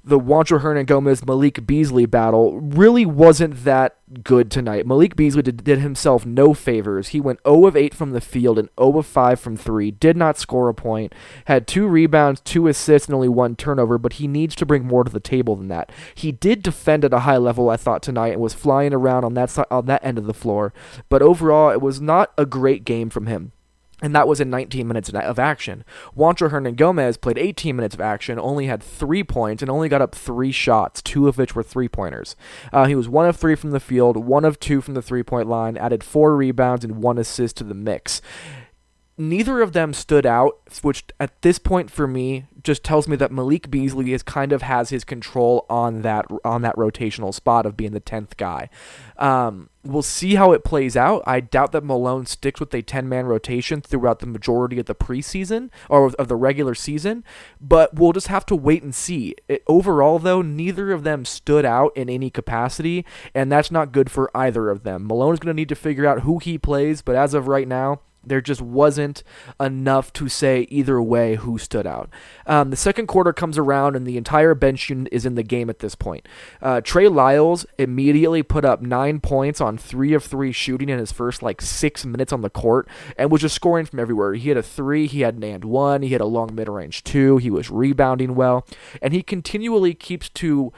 the 0.04 0.20
Juancho 0.20 0.62
Hernangomez 0.62 1.26
Malik 1.26 1.66
Beasley 1.68 2.08
battle 2.08 2.60
really 2.60 3.06
wasn't 3.06 3.64
that 3.64 3.98
good 4.24 4.50
tonight. 4.50 4.88
Malik 4.88 5.16
Beasley 5.16 5.44
did, 5.44 5.64
did, 5.64 5.80
himself 5.80 6.26
no 6.26 6.54
favors. 6.54 7.10
He 7.10 7.22
went 7.22 7.40
0 7.48 7.68
of 7.68 7.76
8 7.76 7.94
from 7.94 8.12
the 8.12 8.22
field 8.22 8.58
and 8.58 8.70
0 8.80 8.98
of 8.98 9.06
5 9.06 9.40
from 9.40 9.56
3, 9.56 9.92
did 9.92 10.18
not 10.18 10.40
score 10.40 10.70
a 10.70 10.74
point, 10.74 11.14
had 11.46 11.68
two 11.68 11.88
rebounds, 11.88 12.42
two 12.42 12.68
assists, 12.68 13.08
and 13.08 13.16
only 13.16 13.30
one 13.30 13.56
turnover, 13.56 13.98
but 13.98 14.14
he 14.14 14.28
needs 14.28 14.56
to 14.56 14.66
bring 14.66 14.86
more 14.86 15.04
to 15.04 15.12
the 15.12 15.20
table 15.20 15.56
than 15.56 15.68
that. 15.68 15.92
He 16.16 16.32
did 16.32 16.64
defend 16.64 17.06
at 17.06 17.14
a 17.14 17.20
high 17.20 17.38
level, 17.38 17.70
I 17.70 17.78
thought, 17.78 18.02
tonight, 18.02 18.34
and 18.34 18.42
was 18.42 18.54
flying 18.54 18.94
around 18.94 19.24
on 19.24 19.36
that, 19.36 19.56
on 19.70 19.86
that 19.86 20.04
end 20.04 20.18
of 20.18 20.26
the 20.26 20.34
floor, 20.34 20.74
but 21.10 21.22
overall, 21.22 21.70
it 21.70 21.82
was 21.82 22.02
not 22.02 22.34
a 22.38 22.46
great 22.46 22.86
game 22.86 23.10
from 23.10 23.28
him 23.28 23.52
and 24.02 24.16
that 24.16 24.28
was 24.28 24.42
in 24.42 24.50
19 24.50 24.88
minutes 24.88 25.10
of 25.10 25.40
action. 25.40 25.84
Juancho 26.18 26.50
Hernangomez 26.50 27.20
played 27.20 27.38
18 27.38 27.76
minutes 27.76 27.96
of 27.96 28.02
action, 28.02 28.40
only 28.40 28.66
had 28.66 28.82
three 28.82 29.24
points, 29.24 29.62
and 29.62 29.70
only 29.70 29.90
got 29.90 30.02
up 30.02 30.16
three 30.16 30.52
shots, 30.52 31.02
two 31.02 31.28
of 31.28 31.38
which 31.38 31.56
were 31.56 31.64
three 31.64 31.88
pointers. 31.88 32.36
Uh, 32.74 32.86
he 32.86 32.96
was 32.96 33.08
one 33.08 33.28
of 33.28 33.36
three 33.36 33.56
from 33.56 33.72
the 33.72 33.80
field, 33.80 34.18
one 34.18 34.46
of 34.46 34.60
two 34.60 34.82
from 34.82 34.96
the 34.96 35.02
three 35.02 35.24
point 35.24 35.48
line, 35.48 35.78
added 35.78 36.04
four 36.04 36.36
rebounds 36.36 36.84
and 36.84 37.04
one 37.04 37.18
assist 37.18 37.58
to 37.58 37.64
the 37.64 37.74
mix. 37.74 38.22
Neither 39.22 39.62
of 39.62 39.74
them 39.74 39.94
stood 39.94 40.26
out, 40.26 40.60
which 40.82 41.06
at 41.20 41.42
this 41.42 41.60
point 41.60 41.92
for 41.92 42.08
me 42.08 42.46
just 42.64 42.84
tells 42.84 43.08
me 43.08 43.16
that 43.16 43.32
Malik 43.32 43.72
Beasley 43.72 44.14
is 44.14 44.24
kind 44.24 44.52
of 44.52 44.62
has 44.62 44.90
his 44.90 45.04
control 45.04 45.66
on 45.70 46.02
that 46.02 46.26
on 46.44 46.62
that 46.62 46.76
rotational 46.76 47.34
spot 47.34 47.66
of 47.66 47.78
being 47.78 47.94
the 47.94 48.00
tenth 48.00 48.38
guy. 48.38 48.70
Um, 49.18 49.70
we'll 49.84 50.02
see 50.02 50.36
how 50.36 50.52
it 50.52 50.64
plays 50.64 50.96
out. 50.96 51.24
I 51.26 51.40
doubt 51.40 51.72
that 51.72 51.84
Malone 51.84 52.26
sticks 52.26 52.60
with 52.60 52.74
a 52.74 52.82
ten 52.82 53.08
man 53.10 53.26
rotation 53.26 53.82
throughout 53.82 54.20
the 54.20 54.28
majority 54.28 54.80
of 54.80 54.86
the 54.86 54.96
preseason 54.96 55.70
or 55.90 56.12
of 56.18 56.28
the 56.28 56.36
regular 56.36 56.76
season, 56.76 57.24
but 57.60 57.96
we'll 57.96 58.14
just 58.14 58.28
have 58.28 58.46
to 58.48 58.56
wait 58.56 58.84
and 58.84 58.94
see. 58.94 59.36
It, 59.48 59.64
overall, 59.68 60.20
though, 60.20 60.42
neither 60.42 60.92
of 60.92 61.04
them 61.04 61.26
stood 61.26 61.66
out 61.66 61.96
in 61.96 62.10
any 62.10 62.30
capacity, 62.30 63.06
and 63.34 63.52
that's 63.52 63.72
not 63.72 63.92
good 63.92 64.12
for 64.12 64.30
either 64.36 64.70
of 64.70 64.84
them. 64.84 65.08
Malone 65.08 65.34
is 65.34 65.40
going 65.40 65.56
to 65.56 65.60
need 65.60 65.70
to 65.70 65.76
figure 65.76 66.06
out 66.06 66.22
who 66.22 66.40
he 66.40 66.58
plays, 66.58 67.02
but 67.02 67.16
as 67.16 67.34
of 67.34 67.48
right 67.48 67.68
now 67.68 68.02
there 68.24 68.42
just 68.42 68.62
wasn't 68.62 69.24
enough 69.60 70.14
to 70.14 70.30
say 70.30 70.68
either 70.70 71.02
way 71.02 71.36
who 71.36 71.58
stood 71.58 71.88
out. 71.88 72.10
Um, 72.46 72.70
the 72.70 72.76
second 72.76 73.08
quarter 73.08 73.34
comes 73.34 73.58
around 73.58 73.96
and 73.96 74.06
the 74.06 74.18
entire 74.18 74.54
bench 74.54 74.90
unit 74.90 75.10
is 75.12 75.26
in 75.26 75.36
the 75.36 75.44
game 75.44 75.70
at 75.70 75.80
this 75.80 75.96
point. 75.96 76.28
Uh, 76.62 76.82
Trey 76.82 77.08
Lyles 77.08 77.66
immediately 77.78 78.44
put 78.44 78.66
up 78.66 78.82
nine 78.82 79.20
points 79.20 79.60
on 79.60 79.78
three 79.78 80.14
of 80.14 80.24
three 80.24 80.52
shooting 80.52 80.90
in 80.90 81.00
his 81.00 81.12
first 81.12 81.42
like 81.42 81.62
six 81.62 82.06
minutes 82.06 82.32
on 82.32 82.42
the 82.42 82.50
court 82.50 82.88
and 83.18 83.32
was 83.32 83.42
just 83.42 83.56
scoring 83.56 83.86
from 83.86 84.00
everywhere. 84.00 84.34
He 84.34 84.50
had 84.50 84.58
a 84.58 84.64
three, 84.64 85.08
he 85.08 85.22
had 85.22 85.36
an 85.36 85.44
and 85.44 85.66
one, 85.66 86.02
he 86.02 86.10
had 86.10 86.22
a 86.22 86.26
long 86.26 86.54
mid 86.54 86.70
range 86.70 87.04
two, 87.04 87.38
he 87.38 87.50
was 87.50 87.72
rebounding 87.72 88.36
well, 88.36 88.66
and 89.02 89.14
he 89.14 89.24
continually 89.24 89.94
keeps 89.94 90.30
to. 90.30 90.72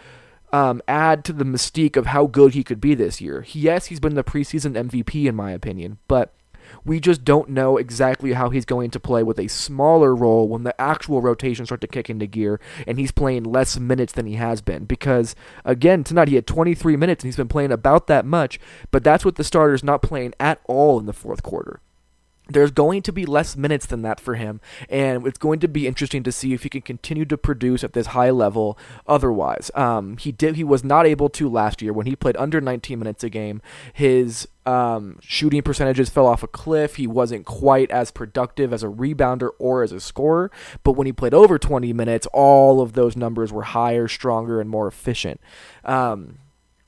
Um, 0.51 0.83
add 0.87 1.25
to 1.25 1.33
the 1.33 1.45
mystique 1.45 1.97
of 1.97 2.05
how 2.05 2.27
good 2.27 2.53
he 2.53 2.63
could 2.63 2.79
be 2.79 2.93
this 2.93 3.19
year. 3.19 3.43
Yes, 3.53 3.87
he's 3.87 3.99
been 3.99 4.13
the 4.13 4.23
preseason 4.23 4.73
MVP 4.75 5.25
in 5.25 5.35
my 5.35 5.49
opinion, 5.49 5.97
but 6.07 6.31
we 6.85 6.99
just 6.99 7.23
don't 7.23 7.49
know 7.49 7.77
exactly 7.77 8.33
how 8.33 8.49
he's 8.49 8.65
going 8.65 8.89
to 8.91 8.99
play 8.99 9.23
with 9.23 9.39
a 9.39 9.47
smaller 9.47 10.15
role 10.15 10.47
when 10.47 10.63
the 10.63 10.79
actual 10.79 11.21
rotations 11.21 11.69
start 11.69 11.81
to 11.81 11.87
kick 11.87 12.09
into 12.09 12.27
gear 12.27 12.59
and 12.87 12.99
he's 12.99 13.11
playing 13.11 13.43
less 13.43 13.79
minutes 13.79 14.13
than 14.13 14.25
he 14.25 14.35
has 14.35 14.61
been. 14.61 14.85
Because, 14.85 15.35
again, 15.65 16.03
tonight 16.03 16.27
he 16.27 16.35
had 16.35 16.47
23 16.47 16.95
minutes 16.95 17.23
and 17.23 17.27
he's 17.27 17.37
been 17.37 17.47
playing 17.47 17.71
about 17.71 18.07
that 18.07 18.25
much, 18.25 18.59
but 18.91 19.03
that's 19.03 19.25
with 19.25 19.35
the 19.35 19.43
starters 19.43 19.83
not 19.83 20.01
playing 20.01 20.33
at 20.39 20.59
all 20.65 20.99
in 20.99 21.05
the 21.05 21.13
fourth 21.13 21.43
quarter 21.43 21.79
there's 22.49 22.71
going 22.71 23.01
to 23.03 23.13
be 23.13 23.25
less 23.25 23.55
minutes 23.55 23.85
than 23.85 24.01
that 24.01 24.19
for 24.19 24.35
him, 24.35 24.59
and 24.89 25.25
it's 25.25 25.37
going 25.37 25.59
to 25.61 25.67
be 25.67 25.87
interesting 25.87 26.23
to 26.23 26.31
see 26.31 26.53
if 26.53 26.63
he 26.63 26.69
can 26.69 26.81
continue 26.81 27.25
to 27.25 27.37
produce 27.37 27.83
at 27.83 27.93
this 27.93 28.07
high 28.07 28.31
level. 28.31 28.77
Otherwise, 29.07 29.71
um, 29.75 30.17
he 30.17 30.31
did 30.31 30.55
he 30.55 30.63
was 30.63 30.83
not 30.83 31.05
able 31.05 31.29
to 31.29 31.49
last 31.49 31.81
year 31.81 31.93
when 31.93 32.05
he 32.05 32.15
played 32.15 32.35
under 32.37 32.59
19 32.59 32.99
minutes 32.99 33.23
a 33.23 33.29
game. 33.29 33.61
His 33.93 34.47
um, 34.65 35.19
shooting 35.21 35.61
percentages 35.61 36.09
fell 36.09 36.27
off 36.27 36.43
a 36.43 36.47
cliff. 36.47 36.95
He 36.95 37.07
wasn't 37.07 37.45
quite 37.45 37.89
as 37.91 38.11
productive 38.11 38.73
as 38.73 38.83
a 38.83 38.87
rebounder 38.87 39.49
or 39.57 39.83
as 39.83 39.91
a 39.91 39.99
scorer. 39.99 40.51
But 40.83 40.93
when 40.93 41.07
he 41.07 41.13
played 41.13 41.33
over 41.33 41.57
20 41.57 41.93
minutes, 41.93 42.27
all 42.33 42.81
of 42.81 42.93
those 42.93 43.15
numbers 43.15 43.53
were 43.53 43.63
higher, 43.63 44.07
stronger, 44.07 44.59
and 44.59 44.69
more 44.69 44.87
efficient. 44.87 45.39
Um, 45.85 46.39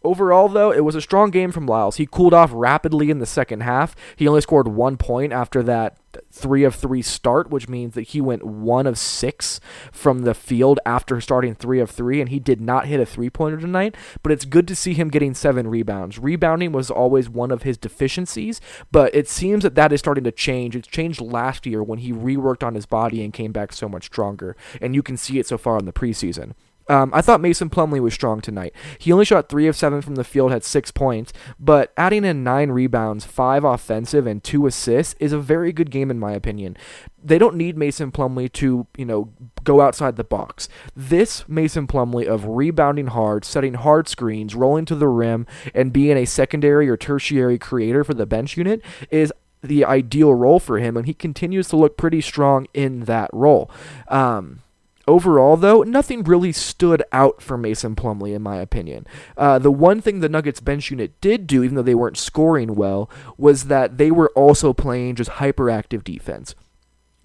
Overall, 0.05 0.47
though, 0.47 0.71
it 0.71 0.85
was 0.85 0.93
a 0.93 1.01
strong 1.01 1.31
game 1.31 1.51
from 1.51 1.65
Lyles. 1.65 1.95
He 1.95 2.05
cooled 2.05 2.33
off 2.35 2.51
rapidly 2.53 3.09
in 3.09 3.17
the 3.17 3.25
second 3.25 3.61
half. 3.61 3.95
He 4.15 4.27
only 4.27 4.41
scored 4.41 4.67
one 4.67 4.97
point 4.97 5.33
after 5.33 5.63
that 5.63 5.97
three 6.31 6.63
of 6.63 6.75
three 6.75 7.01
start, 7.01 7.49
which 7.49 7.67
means 7.67 7.95
that 7.95 8.03
he 8.03 8.21
went 8.21 8.45
one 8.45 8.85
of 8.85 8.99
six 8.99 9.59
from 9.91 10.21
the 10.21 10.35
field 10.35 10.79
after 10.85 11.19
starting 11.19 11.55
three 11.55 11.79
of 11.79 11.89
three, 11.89 12.21
and 12.21 12.29
he 12.29 12.39
did 12.39 12.61
not 12.61 12.85
hit 12.85 12.99
a 12.99 13.05
three 13.05 13.31
pointer 13.31 13.57
tonight. 13.57 13.95
But 14.21 14.31
it's 14.31 14.45
good 14.45 14.67
to 14.67 14.75
see 14.75 14.93
him 14.93 15.09
getting 15.09 15.33
seven 15.33 15.67
rebounds. 15.67 16.19
Rebounding 16.19 16.71
was 16.71 16.91
always 16.91 17.27
one 17.27 17.49
of 17.49 17.63
his 17.63 17.75
deficiencies, 17.75 18.61
but 18.91 19.13
it 19.15 19.27
seems 19.27 19.63
that 19.63 19.73
that 19.73 19.91
is 19.91 20.01
starting 20.01 20.23
to 20.25 20.31
change. 20.31 20.75
It's 20.75 20.87
changed 20.87 21.19
last 21.19 21.65
year 21.65 21.81
when 21.81 21.97
he 21.97 22.13
reworked 22.13 22.61
on 22.61 22.75
his 22.75 22.85
body 22.85 23.23
and 23.23 23.33
came 23.33 23.51
back 23.51 23.73
so 23.73 23.89
much 23.89 24.05
stronger, 24.05 24.55
and 24.79 24.93
you 24.93 25.01
can 25.01 25.17
see 25.17 25.39
it 25.39 25.47
so 25.47 25.57
far 25.57 25.79
in 25.79 25.85
the 25.85 25.91
preseason. 25.91 26.53
Um, 26.87 27.11
I 27.13 27.21
thought 27.21 27.41
Mason 27.41 27.69
Plumlee 27.69 27.99
was 27.99 28.13
strong 28.13 28.41
tonight. 28.41 28.73
He 28.99 29.11
only 29.11 29.25
shot 29.25 29.49
three 29.49 29.67
of 29.67 29.75
seven 29.75 30.01
from 30.01 30.15
the 30.15 30.23
field, 30.23 30.51
had 30.51 30.63
six 30.63 30.91
points, 30.91 31.33
but 31.59 31.91
adding 31.97 32.23
in 32.23 32.43
nine 32.43 32.71
rebounds, 32.71 33.25
five 33.25 33.63
offensive, 33.63 34.27
and 34.27 34.43
two 34.43 34.67
assists 34.67 35.15
is 35.19 35.33
a 35.33 35.39
very 35.39 35.71
good 35.71 35.89
game 35.89 36.11
in 36.11 36.19
my 36.19 36.33
opinion. 36.33 36.77
They 37.23 37.39
don't 37.39 37.55
need 37.55 37.75
Mason 37.75 38.11
Plumlee 38.11 38.51
to, 38.53 38.85
you 38.97 39.05
know, 39.05 39.33
go 39.63 39.81
outside 39.81 40.15
the 40.15 40.23
box. 40.23 40.69
This 40.95 41.47
Mason 41.49 41.87
Plumlee 41.87 42.27
of 42.27 42.45
rebounding 42.45 43.07
hard, 43.07 43.45
setting 43.45 43.73
hard 43.73 44.07
screens, 44.07 44.53
rolling 44.53 44.85
to 44.85 44.95
the 44.95 45.07
rim, 45.07 45.47
and 45.73 45.91
being 45.91 46.17
a 46.17 46.25
secondary 46.25 46.87
or 46.87 46.97
tertiary 46.97 47.57
creator 47.57 48.03
for 48.03 48.13
the 48.13 48.27
bench 48.27 48.57
unit 48.57 48.81
is 49.09 49.33
the 49.63 49.83
ideal 49.83 50.35
role 50.35 50.59
for 50.59 50.77
him, 50.77 50.95
and 50.95 51.07
he 51.07 51.13
continues 51.15 51.67
to 51.69 51.77
look 51.77 51.97
pretty 51.97 52.21
strong 52.21 52.67
in 52.75 53.01
that 53.05 53.29
role. 53.33 53.71
Um, 54.07 54.59
Overall, 55.07 55.55
though, 55.55 55.83
nothing 55.83 56.23
really 56.23 56.51
stood 56.51 57.03
out 57.11 57.41
for 57.41 57.57
Mason 57.57 57.95
Plumlee, 57.95 58.33
in 58.33 58.41
my 58.41 58.57
opinion. 58.57 59.05
Uh, 59.37 59.59
the 59.59 59.71
one 59.71 60.01
thing 60.01 60.19
the 60.19 60.29
Nuggets 60.29 60.59
bench 60.59 60.89
unit 60.89 61.19
did 61.21 61.45
do, 61.45 61.63
even 61.63 61.75
though 61.75 61.83
they 61.83 61.95
weren't 61.95 62.17
scoring 62.17 62.75
well, 62.75 63.09
was 63.37 63.65
that 63.65 63.97
they 63.97 64.09
were 64.09 64.31
also 64.31 64.73
playing 64.73 65.15
just 65.15 65.31
hyperactive 65.31 66.03
defense. 66.03 66.55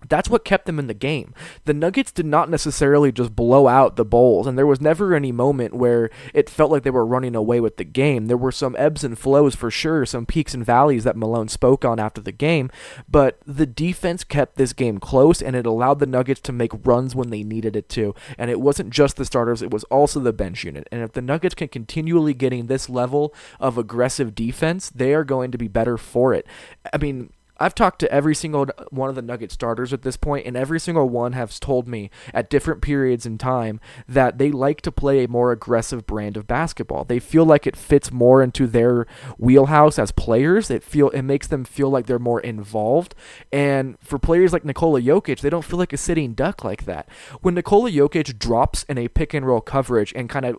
That's 0.09 0.31
what 0.31 0.45
kept 0.45 0.67
them 0.67 0.79
in 0.79 0.87
the 0.87 0.95
game. 0.95 1.35
The 1.65 1.75
Nuggets 1.75 2.11
did 2.11 2.27
not 2.27 2.49
necessarily 2.49 3.13
just 3.13 3.37
blow 3.37 3.69
out 3.69 3.97
the 3.97 4.05
Bulls, 4.05 4.47
and 4.47 4.57
there 4.57 4.67
was 4.67 4.81
never 4.81 5.15
any 5.15 5.31
moment 5.31 5.75
where 5.75 6.11
it 6.33 6.49
felt 6.49 6.71
like 6.71 6.83
they 6.83 6.91
were 6.91 7.07
running 7.07 7.37
away 7.37 7.61
with 7.61 7.77
the 7.77 7.85
game. 7.85 8.27
There 8.27 8.37
were 8.37 8.53
some 8.53 8.75
ebbs 8.79 9.05
and 9.05 9.19
flows 9.19 9.55
for 9.55 9.71
sure, 9.71 10.07
some 10.07 10.27
peaks 10.27 10.55
and 10.55 10.65
valleys 10.65 11.05
that 11.05 11.17
Malone 11.17 11.49
spoke 11.49 11.85
on 11.85 12.01
after 12.01 12.21
the 12.21 12.33
game, 12.33 12.71
but 13.09 13.39
the 13.47 13.67
defense 13.67 14.25
kept 14.25 14.57
this 14.57 14.73
game 14.73 14.99
close, 14.99 15.43
and 15.43 15.55
it 15.55 15.67
allowed 15.67 15.99
the 15.99 16.07
Nuggets 16.07 16.41
to 16.43 16.53
make 16.53 16.87
runs 16.87 17.15
when 17.15 17.31
they 17.31 17.43
needed 17.43 17.77
it 17.77 17.89
to. 17.91 18.15
And 18.39 18.51
it 18.51 18.61
wasn't 18.61 18.91
just 18.91 19.17
the 19.17 19.25
starters, 19.25 19.63
it 19.63 19.71
was 19.71 19.85
also 19.85 20.21
the 20.21 20.33
bench 20.33 20.65
unit. 20.65 20.89
And 20.91 21.03
if 21.03 21.13
the 21.13 21.23
Nuggets 21.23 21.55
can 21.55 21.69
continually 21.69 22.35
getting 22.35 22.67
this 22.67 22.89
level 22.89 23.35
of 23.59 23.77
aggressive 23.77 24.35
defense, 24.35 24.91
they 24.91 25.15
are 25.15 25.25
going 25.25 25.51
to 25.51 25.59
be 25.59 25.69
better 25.69 25.99
for 25.99 26.33
it. 26.33 26.47
I 26.93 26.99
mean, 26.99 27.33
I've 27.61 27.75
talked 27.75 27.99
to 28.01 28.11
every 28.11 28.35
single 28.35 28.67
one 28.91 29.11
of 29.11 29.15
the 29.15 29.23
Nugget 29.23 29.53
starters 29.53 29.93
at 29.93 30.03
this 30.03 30.17
point, 30.17 30.47
and 30.47 30.57
every 30.57 30.81
single 30.81 31.09
one 31.09 31.35
has 31.35 31.61
told 31.61 31.87
me 31.87 32.11
at 32.33 32.49
different 32.49 32.81
periods 32.81 33.27
in 33.27 33.37
time 33.37 33.81
that 34.09 34.39
they 34.39 34.51
like 34.51 34.81
to 34.83 34.91
play 34.91 35.25
a 35.25 35.29
more 35.29 35.53
aggressive 35.53 36.07
brand 36.07 36.37
of 36.37 36.47
basketball. 36.47 37.05
They 37.05 37.19
feel 37.19 37.45
like 37.45 37.67
it 37.67 37.77
fits 37.77 38.11
more 38.11 38.43
into 38.43 38.67
their 38.67 39.07
wheelhouse 39.39 39.99
as 39.99 40.11
players. 40.11 40.71
It 40.71 40.83
feel 40.83 41.11
it 41.11 41.23
makes 41.23 41.47
them 41.47 41.65
feel 41.65 41.91
like 41.91 42.07
they're 42.07 42.19
more 42.19 42.41
involved. 42.41 43.15
And 43.53 43.99
for 44.01 44.19
players 44.19 44.53
like 44.53 44.65
Nikola 44.65 45.03
Jokic, 45.03 45.41
they 45.41 45.51
don't 45.51 45.65
feel 45.65 45.79
like 45.79 45.93
a 45.93 45.99
sitting 45.99 46.33
duck 46.33 46.65
like 46.65 46.87
that. 46.87 47.09
When 47.43 47.55
Nikola 47.55 47.91
Jokic 47.91 48.39
drops 48.39 48.85
in 48.85 48.97
a 48.97 49.09
pick 49.09 49.35
and 49.35 49.47
roll 49.47 49.61
coverage 49.61 50.13
and 50.17 50.31
kind 50.31 50.47
of 50.47 50.57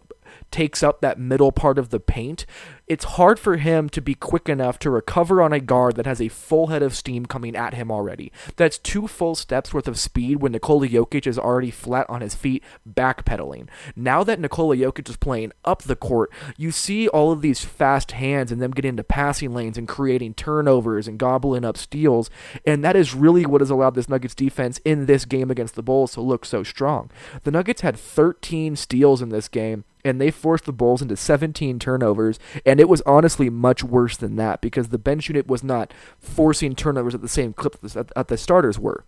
takes 0.52 0.84
up 0.84 1.02
that 1.02 1.20
middle 1.20 1.52
part 1.52 1.78
of 1.78 1.90
the 1.90 2.00
paint, 2.00 2.46
it's 2.88 3.06
hard 3.06 3.40
for 3.40 3.56
him 3.56 3.88
to 3.90 4.02
be 4.02 4.14
quick 4.14 4.50
enough 4.50 4.78
to 4.80 4.90
recover 4.90 5.42
on 5.42 5.54
a 5.54 5.62
guard 5.62 5.96
that 5.96 6.06
has 6.06 6.22
a 6.22 6.28
full 6.28 6.68
head 6.68 6.84
of 6.84 6.94
steam 6.94 7.26
coming 7.26 7.56
at 7.56 7.74
him 7.74 7.90
already. 7.90 8.34
That's 8.58 8.78
two 8.78 9.08
full 9.08 9.36
steps 9.36 9.74
worth 9.74 9.88
of 9.88 9.98
speed 9.98 10.42
when 10.42 10.52
Nikola 10.52 10.90
Jokic 10.90 11.26
is 11.26 11.40
already 11.40 11.72
flat 11.72 12.06
on 12.10 12.20
his 12.20 12.36
feet, 12.36 12.64
backpedaling. 12.86 13.70
Now 13.96 14.26
that 14.26 14.42
Nikola 14.42 14.76
Jokic 14.76 15.08
is 15.10 15.16
playing 15.16 15.54
up 15.64 15.84
the 15.84 15.96
court, 15.96 16.32
you 16.58 16.72
see 16.72 17.08
all 17.08 17.32
of 17.32 17.42
these 17.42 17.64
fast 17.64 18.12
hands 18.12 18.52
and 18.52 18.62
them 18.62 18.72
get 18.72 18.84
into 18.84 19.06
passing 19.06 19.54
lanes 19.54 19.78
and 19.78 19.88
creating 19.88 20.34
turnovers 20.34 21.08
and 21.08 21.18
gobbling 21.18 21.64
up 21.64 21.78
steals, 21.78 22.30
and 22.66 22.84
that 22.84 22.98
is 22.98 23.16
really 23.16 23.46
what 23.46 23.62
has 23.62 23.70
allowed 23.70 23.96
this 23.96 24.10
Nuggets 24.10 24.36
defense 24.36 24.80
in 24.84 25.06
this 25.06 25.24
game 25.24 25.50
against 25.50 25.76
the 25.76 25.84
Bulls 25.84 26.12
to 26.14 26.22
look 26.22 26.46
so 26.46 26.62
strong. 26.64 27.10
The 27.44 27.52
Nuggets 27.52 27.82
had 27.82 27.98
13 27.98 28.76
steals 28.76 29.22
in 29.22 29.30
this 29.30 29.48
game 29.48 29.86
and 30.04 30.20
they 30.20 30.32
forced 30.32 30.66
the 30.66 30.74
Bulls 30.74 31.02
into 31.02 31.16
17 31.16 31.80
turnovers, 31.80 32.40
and 32.66 32.80
it 32.80 32.90
was 32.90 33.02
honestly 33.06 33.50
much 33.50 33.84
worse 33.84 34.18
than 34.18 34.36
that 34.38 34.62
because 34.62 34.90
the 34.90 34.98
bench 34.98 35.30
unit 35.30 35.48
was 35.48 35.64
not 35.64 35.94
forcing 36.20 36.76
turnovers 36.76 37.16
at 37.16 37.22
the 37.22 37.28
same 37.28 37.54
clip 37.54 37.80
that 37.82 38.28
the 38.28 38.38
starters 38.38 38.80
were. 38.80 39.06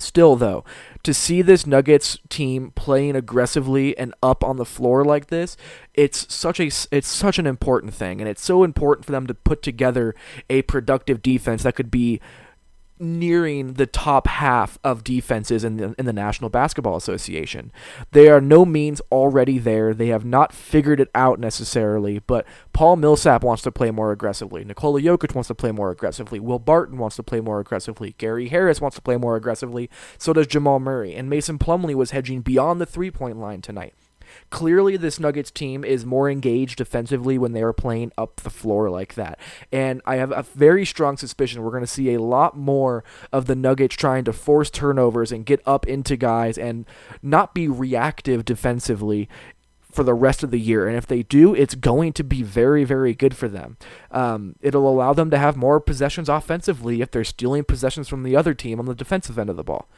Still, 0.00 0.36
though, 0.36 0.64
to 1.02 1.12
see 1.12 1.42
this 1.42 1.66
Nuggets 1.66 2.18
team 2.28 2.72
playing 2.74 3.16
aggressively 3.16 3.96
and 3.98 4.14
up 4.22 4.44
on 4.44 4.56
the 4.56 4.64
floor 4.64 5.04
like 5.04 5.26
this, 5.26 5.56
it's 5.94 6.32
such 6.32 6.60
a 6.60 6.70
it's 6.92 7.08
such 7.08 7.38
an 7.38 7.46
important 7.46 7.94
thing, 7.94 8.20
and 8.20 8.28
it's 8.28 8.44
so 8.44 8.62
important 8.62 9.04
for 9.04 9.12
them 9.12 9.26
to 9.26 9.34
put 9.34 9.62
together 9.62 10.14
a 10.48 10.62
productive 10.62 11.22
defense 11.22 11.64
that 11.64 11.74
could 11.74 11.90
be 11.90 12.20
nearing 13.00 13.74
the 13.74 13.86
top 13.86 14.26
half 14.26 14.78
of 14.84 15.04
defenses 15.04 15.64
in 15.64 15.76
the, 15.76 15.94
in 15.98 16.06
the 16.06 16.12
National 16.12 16.50
Basketball 16.50 16.96
Association. 16.96 17.72
They 18.12 18.28
are 18.28 18.40
no 18.40 18.64
means 18.64 19.00
already 19.12 19.58
there. 19.58 19.94
They 19.94 20.08
have 20.08 20.24
not 20.24 20.52
figured 20.52 21.00
it 21.00 21.10
out 21.14 21.38
necessarily, 21.38 22.18
but 22.20 22.46
Paul 22.72 22.96
Millsap 22.96 23.42
wants 23.42 23.62
to 23.62 23.72
play 23.72 23.90
more 23.90 24.12
aggressively. 24.12 24.64
Nikola 24.64 25.00
Jokic 25.00 25.34
wants 25.34 25.48
to 25.48 25.54
play 25.54 25.72
more 25.72 25.90
aggressively. 25.90 26.40
Will 26.40 26.58
Barton 26.58 26.98
wants 26.98 27.16
to 27.16 27.22
play 27.22 27.40
more 27.40 27.60
aggressively. 27.60 28.14
Gary 28.18 28.48
Harris 28.48 28.80
wants 28.80 28.96
to 28.96 29.02
play 29.02 29.16
more 29.16 29.36
aggressively. 29.36 29.88
So 30.18 30.32
does 30.32 30.46
Jamal 30.46 30.80
Murray. 30.80 31.14
And 31.14 31.30
Mason 31.30 31.58
Plumlee 31.58 31.94
was 31.94 32.10
hedging 32.10 32.40
beyond 32.40 32.80
the 32.80 32.86
three 32.86 33.10
point 33.10 33.38
line 33.38 33.62
tonight. 33.62 33.94
Clearly, 34.50 34.96
this 34.96 35.20
Nuggets 35.20 35.50
team 35.50 35.84
is 35.84 36.06
more 36.06 36.30
engaged 36.30 36.78
defensively 36.78 37.38
when 37.38 37.52
they 37.52 37.62
are 37.62 37.72
playing 37.72 38.12
up 38.16 38.36
the 38.36 38.50
floor 38.50 38.90
like 38.90 39.14
that. 39.14 39.38
And 39.72 40.00
I 40.06 40.16
have 40.16 40.32
a 40.32 40.42
very 40.42 40.84
strong 40.84 41.16
suspicion 41.16 41.62
we're 41.62 41.70
going 41.70 41.82
to 41.82 41.86
see 41.86 42.14
a 42.14 42.22
lot 42.22 42.56
more 42.56 43.04
of 43.32 43.46
the 43.46 43.56
Nuggets 43.56 43.96
trying 43.96 44.24
to 44.24 44.32
force 44.32 44.70
turnovers 44.70 45.32
and 45.32 45.46
get 45.46 45.60
up 45.66 45.86
into 45.86 46.16
guys 46.16 46.58
and 46.58 46.86
not 47.22 47.54
be 47.54 47.68
reactive 47.68 48.44
defensively 48.44 49.28
for 49.90 50.04
the 50.04 50.14
rest 50.14 50.42
of 50.42 50.50
the 50.50 50.60
year. 50.60 50.86
And 50.86 50.96
if 50.96 51.06
they 51.06 51.22
do, 51.22 51.54
it's 51.54 51.74
going 51.74 52.12
to 52.14 52.24
be 52.24 52.42
very, 52.42 52.84
very 52.84 53.14
good 53.14 53.36
for 53.36 53.48
them. 53.48 53.76
Um, 54.10 54.56
it'll 54.60 54.88
allow 54.88 55.12
them 55.12 55.30
to 55.30 55.38
have 55.38 55.56
more 55.56 55.80
possessions 55.80 56.28
offensively 56.28 57.00
if 57.00 57.10
they're 57.10 57.24
stealing 57.24 57.64
possessions 57.64 58.08
from 58.08 58.22
the 58.22 58.36
other 58.36 58.54
team 58.54 58.78
on 58.78 58.86
the 58.86 58.94
defensive 58.94 59.38
end 59.38 59.50
of 59.50 59.56
the 59.56 59.64
ball. 59.64 59.88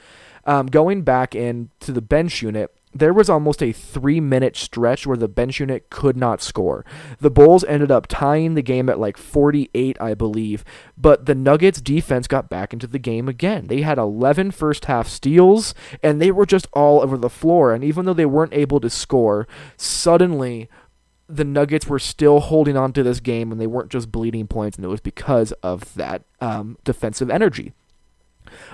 Um, 0.44 0.66
going 0.66 1.02
back 1.02 1.35
into 1.35 1.92
the 1.92 2.02
bench 2.02 2.42
unit, 2.42 2.75
there 2.92 3.12
was 3.12 3.30
almost 3.30 3.62
a 3.62 3.73
three 3.73 4.20
minute 4.20 4.56
stretch 4.56 5.06
where 5.06 5.16
the 5.16 5.28
bench 5.28 5.61
unit 5.61 5.90
could 5.90 6.16
not 6.16 6.42
score. 6.42 6.85
The 7.20 7.30
Bulls 7.30 7.62
ended 7.64 7.90
up 7.90 8.06
tying 8.09 8.54
the 8.54 8.62
game 8.62 8.88
at 8.88 8.99
like 8.99 9.16
48, 9.16 9.97
I 10.00 10.14
believe, 10.14 10.64
but 10.99 11.26
the 11.26 11.35
Nuggets 11.35 11.80
defense 11.80 12.26
got 12.26 12.50
back 12.50 12.73
into 12.73 12.87
the 12.87 12.99
game 12.99 13.28
again. 13.28 13.68
They 13.68 13.82
had 13.82 13.99
11 13.99 14.50
first 14.50 14.87
half 14.87 15.06
steals, 15.06 15.75
and 16.02 16.20
they 16.20 16.32
were 16.32 16.47
just 16.47 16.66
all 16.73 17.00
over 17.00 17.16
the 17.16 17.30
floor. 17.30 17.73
And 17.73 17.85
even 17.85 18.06
though 18.06 18.14
they 18.14 18.26
weren't 18.26 18.54
able 18.54 18.80
to 18.80 18.90
score, 18.90 19.47
suddenly 19.76 20.68
the 21.28 21.44
Nuggets 21.44 21.87
were 21.87 22.00
still 22.00 22.40
holding 22.40 22.76
on 22.76 22.92
to 22.94 23.04
this 23.04 23.20
game 23.20 23.52
and 23.52 23.61
they 23.61 23.68
weren't 23.68 23.90
just 23.90 24.11
bleeding 24.11 24.49
points, 24.49 24.76
and 24.76 24.85
it 24.85 24.88
was 24.88 25.00
because 25.00 25.52
of 25.62 25.94
that 25.94 26.23
um, 26.40 26.76
defensive 26.82 27.30
energy. 27.30 27.73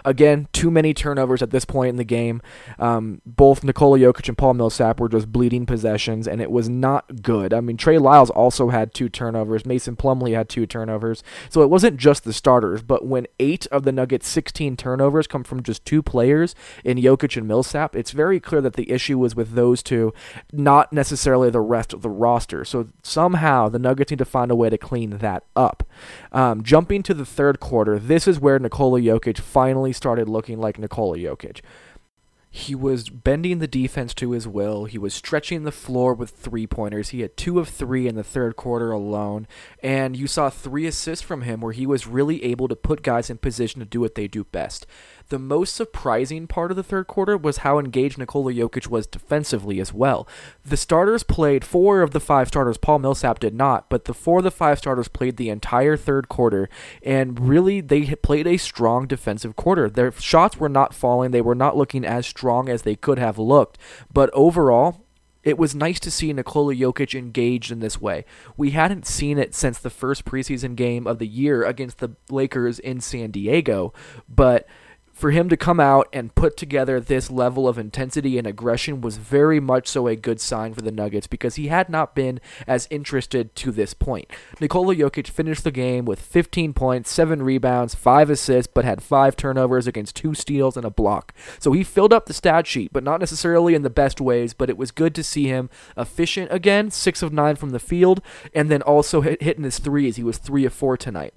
Again, 0.05 0.49
too 0.53 0.71
many 0.71 0.95
turnovers 0.95 1.43
at 1.43 1.51
this 1.51 1.65
point 1.65 1.91
in 1.91 1.97
the 1.97 2.05
game. 2.05 2.43
Um, 2.79 3.21
both 3.25 3.65
Nikola 3.65 3.99
Jokic 3.99 4.29
and 4.29 4.39
Paul 4.39 4.55
Millsap 4.55 5.01
were 5.01 5.09
just 5.09 5.33
bleeding 5.33 5.67
possessions, 5.67 6.27
and 6.27 6.41
it 6.41 6.51
was 6.51 6.69
not 6.69 7.23
good. 7.23 7.53
I 7.53 7.61
mean, 7.61 7.77
Trey 7.77 7.99
Lyles 7.99 8.31
also 8.31 8.69
had 8.69 8.95
two 8.95 9.09
turnovers. 9.09 9.67
Mason 9.67 9.97
Plumlee 9.97 10.35
had 10.35 10.49
two 10.49 10.67
turnovers. 10.67 11.23
So 11.49 11.63
it 11.63 11.71
wasn't 11.71 11.97
just 11.97 12.25
the 12.25 12.33
starters, 12.33 12.83
but 12.83 13.07
when 13.07 13.27
eight 13.39 13.67
of 13.69 13.83
the 13.83 13.93
Nuggets' 13.93 14.29
16 14.29 14.77
turnovers 14.77 15.27
come 15.27 15.45
from 15.45 15.63
just 15.63 15.85
two 15.85 16.03
players 16.03 16.55
in 16.85 16.99
Jokic 16.99 17.37
and 17.37 17.49
Millsap, 17.49 17.97
it's 17.97 18.11
very 18.11 18.41
clear 18.41 18.61
that 18.61 18.75
the 18.75 18.91
issue 18.91 19.19
was 19.19 19.35
with 19.35 19.53
those 19.53 19.83
two, 19.83 20.13
not 20.53 20.93
necessarily 20.93 21.51
the 21.51 21.61
rest 21.61 21.93
of 21.93 22.03
the 22.03 22.11
roster. 22.11 22.65
So 22.65 22.89
somehow 23.03 23.69
the 23.69 23.79
Nuggets 23.79 24.11
need 24.11 24.19
to 24.19 24.25
find 24.25 24.51
a 24.51 24.57
way 24.57 24.71
to 24.71 24.79
clean 24.79 25.19
that 25.19 25.45
up. 25.55 25.83
Um, 26.33 26.63
jumping 26.63 27.03
to 27.05 27.15
the 27.15 27.25
third 27.25 27.61
quarter, 27.61 27.99
this 27.99 28.29
is 28.29 28.41
where 28.41 28.59
Nikola 28.59 29.01
Jokic 29.01 29.39
finally 29.39 29.66
started 29.93 30.29
looking 30.29 30.59
like 30.59 30.79
Nikola 30.79 31.19
Jokic. 31.19 31.61
He 32.57 32.75
was 32.75 33.11
bending 33.11 33.59
the 33.59 33.67
defense 33.67 34.15
to 34.15 34.31
his 34.31 34.49
will. 34.49 34.87
He 34.87 34.97
was 34.97 35.13
stretching 35.13 35.65
the 35.65 35.73
floor 35.73 36.15
with 36.15 36.31
three 36.31 36.67
pointers. 36.67 37.11
He 37.11 37.21
had 37.21 37.37
two 37.37 37.59
of 37.59 37.69
three 37.69 38.09
in 38.09 38.15
the 38.15 38.25
third 38.25 38.57
quarter 38.57 38.91
alone. 38.91 39.47
And 39.83 40.17
you 40.17 40.27
saw 40.27 40.49
three 40.49 40.87
assists 40.87 41.23
from 41.23 41.43
him 41.43 41.61
where 41.61 41.75
he 41.75 41.87
was 41.87 42.07
really 42.07 42.43
able 42.45 42.67
to 42.69 42.75
put 42.75 43.03
guys 43.03 43.29
in 43.29 43.37
position 43.37 43.81
to 43.81 43.85
do 43.85 44.01
what 44.01 44.15
they 44.15 44.27
do 44.27 44.45
best. 44.45 44.87
The 45.29 45.39
most 45.41 45.75
surprising 45.75 46.47
part 46.47 46.71
of 46.71 46.77
the 46.77 46.85
third 46.85 47.09
quarter 47.09 47.37
was 47.37 47.59
how 47.59 47.81
engaged 47.81 48.17
Nikola 48.17 48.53
Jokic 48.53 48.87
was 48.87 49.09
defensively 49.09 49.81
as 49.81 49.93
well. 49.93 50.29
The 50.65 50.77
starters 50.77 51.25
played, 51.25 51.65
four 51.65 52.03
of 52.03 52.13
the 52.13 52.21
five 52.21 52.47
starters, 52.49 52.79
Paul 52.79 53.01
Millsap 53.01 53.41
did 53.41 53.55
not, 53.55 53.89
but 53.89 54.05
the 54.05 54.15
four 54.15 54.39
of 54.39 54.45
the 54.45 54.53
five 54.53 54.79
starters 54.79 55.09
played 55.09 55.37
the 55.37 55.51
entire 55.51 55.97
third 55.97 56.29
quarter, 56.29 56.69
and 57.03 57.41
really 57.41 57.81
they 57.81 58.15
played 58.15 58.47
a 58.47 58.57
strong 58.57 59.07
defensive 59.07 59.57
quarter. 59.57 59.91
Their 59.91 60.13
shots 60.13 60.59
were 60.59 60.69
not 60.69 60.95
falling, 60.95 61.33
they 61.33 61.41
were 61.41 61.57
not 61.57 61.77
looking 61.77 62.05
as 62.05 62.27
strong 62.27 62.69
as 62.69 62.83
they 62.83 62.95
could 62.95 63.19
have 63.19 63.39
looked, 63.39 63.79
but 64.13 64.31
overall, 64.33 65.07
it 65.43 65.59
was 65.59 65.77
nice 65.77 66.01
to 66.01 66.11
see 66.11 66.33
Nikola 66.33 66.75
Jokic 66.75 67.17
engaged 67.17 67.71
in 67.71 67.79
this 67.79 68.01
way. 68.01 68.25
We 68.57 68.73
hadn't 68.73 69.07
seen 69.07 69.39
it 69.39 69.55
since 69.55 69.79
the 69.79 69.91
first 69.91 70.25
preseason 70.25 70.75
game 70.75 71.07
of 71.07 71.21
the 71.21 71.27
year 71.27 71.65
against 71.65 71.99
the 71.99 72.17
Lakers 72.31 72.81
in 72.81 73.01
San 73.01 73.31
Diego, 73.31 73.93
but 74.29 74.67
for 75.17 75.31
him 75.31 75.49
to 75.49 75.57
come 75.57 75.81
out 75.81 76.07
and 76.13 76.35
put 76.35 76.59
together 76.59 77.01
this 77.01 77.31
level 77.31 77.67
of 77.67 77.79
intensity 77.79 78.37
and 78.37 78.47
aggression 78.47 79.01
was 79.01 79.17
very 79.17 79.59
much 79.59 79.89
so 79.89 80.07
a 80.07 80.15
good 80.15 80.39
sign 80.39 80.75
for 80.75 80.83
the 80.83 80.93
Nuggets 80.93 81.27
because 81.27 81.55
he 81.55 81.69
had 81.69 81.89
not 81.89 82.15
been 82.15 82.39
as 82.67 82.87
interested 82.91 83.57
to 83.57 83.73
this 83.73 83.95
point. 83.95 84.31
Nikola 84.61 84.95
Jokic 84.95 85.29
finished 85.29 85.65
the 85.65 85.71
game 85.71 86.05
with 86.05 86.21
15 86.21 86.75
points, 86.75 87.11
7 87.11 87.43
rebounds, 87.43 87.95
5 87.95 88.29
assists, 88.29 88.71
but 88.73 88.85
had 88.85 89.03
5 89.03 89.37
turnovers 89.37 89.87
against 89.87 90.17
2 90.17 90.35
steals 90.35 90.77
and 90.77 90.85
a 90.85 90.91
block. 90.91 91.33
So 91.59 91.73
he 91.73 91.83
filled 91.83 92.13
up 92.13 92.27
the 92.27 92.35
stat 92.35 92.67
sheet, 92.67 92.93
but 92.93 93.03
not 93.03 93.19
necessarily 93.19 93.75
in 93.75 93.83
the 93.83 93.89
best 93.89 94.21
ways, 94.21 94.53
but 94.53 94.69
it 94.69 94.77
was 94.77 94.91
good 94.91 95.15
to 95.15 95.25
see 95.25 95.47
him 95.47 95.71
efficient 95.97 96.53
again, 96.53 96.91
6 96.91 97.23
of 97.23 97.33
9 97.33 97.57
from 97.57 97.71
the 97.71 97.79
field, 97.79 98.21
and 98.55 98.71
then 98.71 98.83
also 98.83 99.23
hit, 99.23 99.43
hitting 99.43 99.65
his 99.65 99.79
threes. 99.79 100.17
He 100.17 100.23
was 100.23 100.37
3 100.37 100.67
of 100.67 100.75
4 100.75 100.99
tonight. 100.99 101.33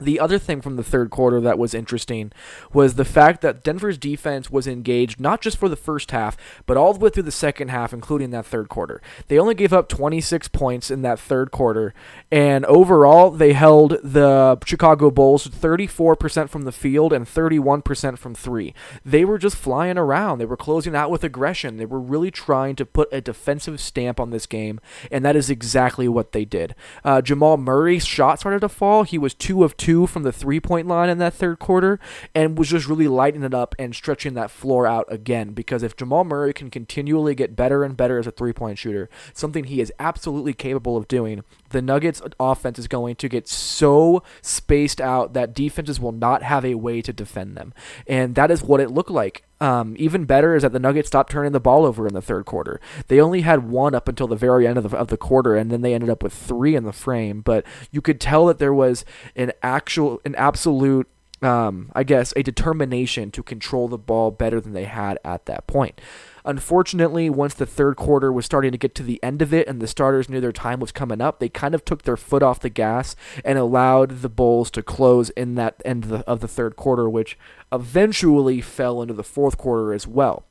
The 0.00 0.18
other 0.18 0.40
thing 0.40 0.60
from 0.60 0.74
the 0.74 0.82
third 0.82 1.10
quarter 1.10 1.40
that 1.40 1.58
was 1.58 1.72
interesting 1.72 2.32
was 2.72 2.94
the 2.94 3.04
fact 3.04 3.42
that 3.42 3.62
Denver's 3.62 3.96
defense 3.96 4.50
was 4.50 4.66
engaged 4.66 5.20
not 5.20 5.40
just 5.40 5.56
for 5.56 5.68
the 5.68 5.76
first 5.76 6.10
half, 6.10 6.36
but 6.66 6.76
all 6.76 6.92
the 6.92 6.98
way 6.98 7.10
through 7.10 7.22
the 7.22 7.30
second 7.30 7.68
half, 7.68 7.92
including 7.92 8.30
that 8.30 8.44
third 8.44 8.68
quarter. 8.68 9.00
They 9.28 9.38
only 9.38 9.54
gave 9.54 9.72
up 9.72 9.88
26 9.88 10.48
points 10.48 10.90
in 10.90 11.02
that 11.02 11.20
third 11.20 11.52
quarter, 11.52 11.94
and 12.32 12.64
overall, 12.64 13.30
they 13.30 13.52
held 13.52 13.98
the 14.02 14.58
Chicago 14.64 15.12
Bulls 15.12 15.46
34% 15.46 16.48
from 16.48 16.62
the 16.62 16.72
field 16.72 17.12
and 17.12 17.24
31% 17.24 18.18
from 18.18 18.34
three. 18.34 18.74
They 19.04 19.24
were 19.24 19.38
just 19.38 19.54
flying 19.54 19.96
around. 19.96 20.38
They 20.38 20.44
were 20.44 20.56
closing 20.56 20.96
out 20.96 21.12
with 21.12 21.22
aggression. 21.22 21.76
They 21.76 21.86
were 21.86 22.00
really 22.00 22.32
trying 22.32 22.74
to 22.76 22.84
put 22.84 23.12
a 23.12 23.20
defensive 23.20 23.78
stamp 23.78 24.18
on 24.18 24.30
this 24.30 24.46
game, 24.46 24.80
and 25.12 25.24
that 25.24 25.36
is 25.36 25.50
exactly 25.50 26.08
what 26.08 26.32
they 26.32 26.44
did. 26.44 26.74
Uh, 27.04 27.22
Jamal 27.22 27.58
Murray's 27.58 28.04
shot 28.04 28.40
started 28.40 28.60
to 28.60 28.68
fall. 28.68 29.04
He 29.04 29.18
was 29.18 29.34
two 29.34 29.62
of 29.62 29.76
two 29.76 29.83
two 29.84 30.06
from 30.06 30.22
the 30.22 30.32
three 30.32 30.60
point 30.60 30.88
line 30.88 31.10
in 31.10 31.18
that 31.18 31.34
third 31.34 31.58
quarter 31.58 32.00
and 32.34 32.56
was 32.56 32.68
just 32.68 32.88
really 32.88 33.06
lighting 33.06 33.42
it 33.42 33.52
up 33.52 33.74
and 33.78 33.94
stretching 33.94 34.32
that 34.32 34.50
floor 34.50 34.86
out 34.86 35.04
again. 35.12 35.52
Because 35.52 35.82
if 35.82 35.94
Jamal 35.94 36.24
Murray 36.24 36.54
can 36.54 36.70
continually 36.70 37.34
get 37.34 37.54
better 37.54 37.84
and 37.84 37.94
better 37.94 38.18
as 38.18 38.26
a 38.26 38.30
three 38.30 38.54
point 38.54 38.78
shooter, 38.78 39.10
something 39.34 39.64
he 39.64 39.82
is 39.82 39.92
absolutely 39.98 40.54
capable 40.54 40.96
of 40.96 41.06
doing, 41.06 41.44
the 41.74 41.82
Nuggets 41.82 42.22
offense 42.38 42.78
is 42.78 42.86
going 42.86 43.16
to 43.16 43.28
get 43.28 43.48
so 43.48 44.22
spaced 44.40 45.00
out 45.00 45.34
that 45.34 45.54
defenses 45.54 45.98
will 45.98 46.12
not 46.12 46.44
have 46.44 46.64
a 46.64 46.76
way 46.76 47.02
to 47.02 47.12
defend 47.12 47.56
them. 47.56 47.74
And 48.06 48.36
that 48.36 48.52
is 48.52 48.62
what 48.62 48.80
it 48.80 48.92
looked 48.92 49.10
like. 49.10 49.42
Um, 49.60 49.96
even 49.98 50.24
better 50.24 50.54
is 50.54 50.62
that 50.62 50.72
the 50.72 50.78
Nuggets 50.78 51.08
stopped 51.08 51.32
turning 51.32 51.50
the 51.50 51.58
ball 51.58 51.84
over 51.84 52.06
in 52.06 52.14
the 52.14 52.22
third 52.22 52.46
quarter. 52.46 52.80
They 53.08 53.20
only 53.20 53.40
had 53.40 53.68
one 53.68 53.92
up 53.92 54.06
until 54.06 54.28
the 54.28 54.36
very 54.36 54.68
end 54.68 54.78
of 54.78 54.88
the, 54.88 54.96
of 54.96 55.08
the 55.08 55.16
quarter, 55.16 55.56
and 55.56 55.68
then 55.68 55.82
they 55.82 55.94
ended 55.94 56.10
up 56.10 56.22
with 56.22 56.32
three 56.32 56.76
in 56.76 56.84
the 56.84 56.92
frame. 56.92 57.40
But 57.40 57.66
you 57.90 58.00
could 58.00 58.20
tell 58.20 58.46
that 58.46 58.58
there 58.58 58.74
was 58.74 59.04
an 59.34 59.50
actual, 59.62 60.20
an 60.24 60.36
absolute 60.36 61.08
um, 61.42 61.90
I 61.94 62.04
guess, 62.04 62.32
a 62.36 62.42
determination 62.42 63.30
to 63.32 63.42
control 63.42 63.88
the 63.88 63.98
ball 63.98 64.30
better 64.30 64.60
than 64.60 64.72
they 64.72 64.84
had 64.84 65.18
at 65.24 65.44
that 65.46 65.66
point. 65.66 66.00
Unfortunately, 66.44 67.30
once 67.30 67.54
the 67.54 67.64
third 67.66 67.96
quarter 67.96 68.30
was 68.32 68.44
starting 68.44 68.72
to 68.72 68.78
get 68.78 68.94
to 68.96 69.02
the 69.02 69.22
end 69.22 69.40
of 69.40 69.54
it 69.54 69.66
and 69.66 69.80
the 69.80 69.86
starters 69.86 70.28
knew 70.28 70.40
their 70.40 70.52
time 70.52 70.78
was 70.78 70.92
coming 70.92 71.20
up, 71.20 71.40
they 71.40 71.48
kind 71.48 71.74
of 71.74 71.84
took 71.84 72.02
their 72.02 72.18
foot 72.18 72.42
off 72.42 72.60
the 72.60 72.68
gas 72.68 73.16
and 73.44 73.58
allowed 73.58 74.20
the 74.20 74.28
Bulls 74.28 74.70
to 74.72 74.82
close 74.82 75.30
in 75.30 75.54
that 75.54 75.80
end 75.84 76.04
of 76.04 76.10
the, 76.10 76.18
of 76.28 76.40
the 76.40 76.48
third 76.48 76.76
quarter, 76.76 77.08
which 77.08 77.38
eventually 77.72 78.60
fell 78.60 79.00
into 79.00 79.14
the 79.14 79.22
fourth 79.22 79.56
quarter 79.56 79.94
as 79.94 80.06
well. 80.06 80.44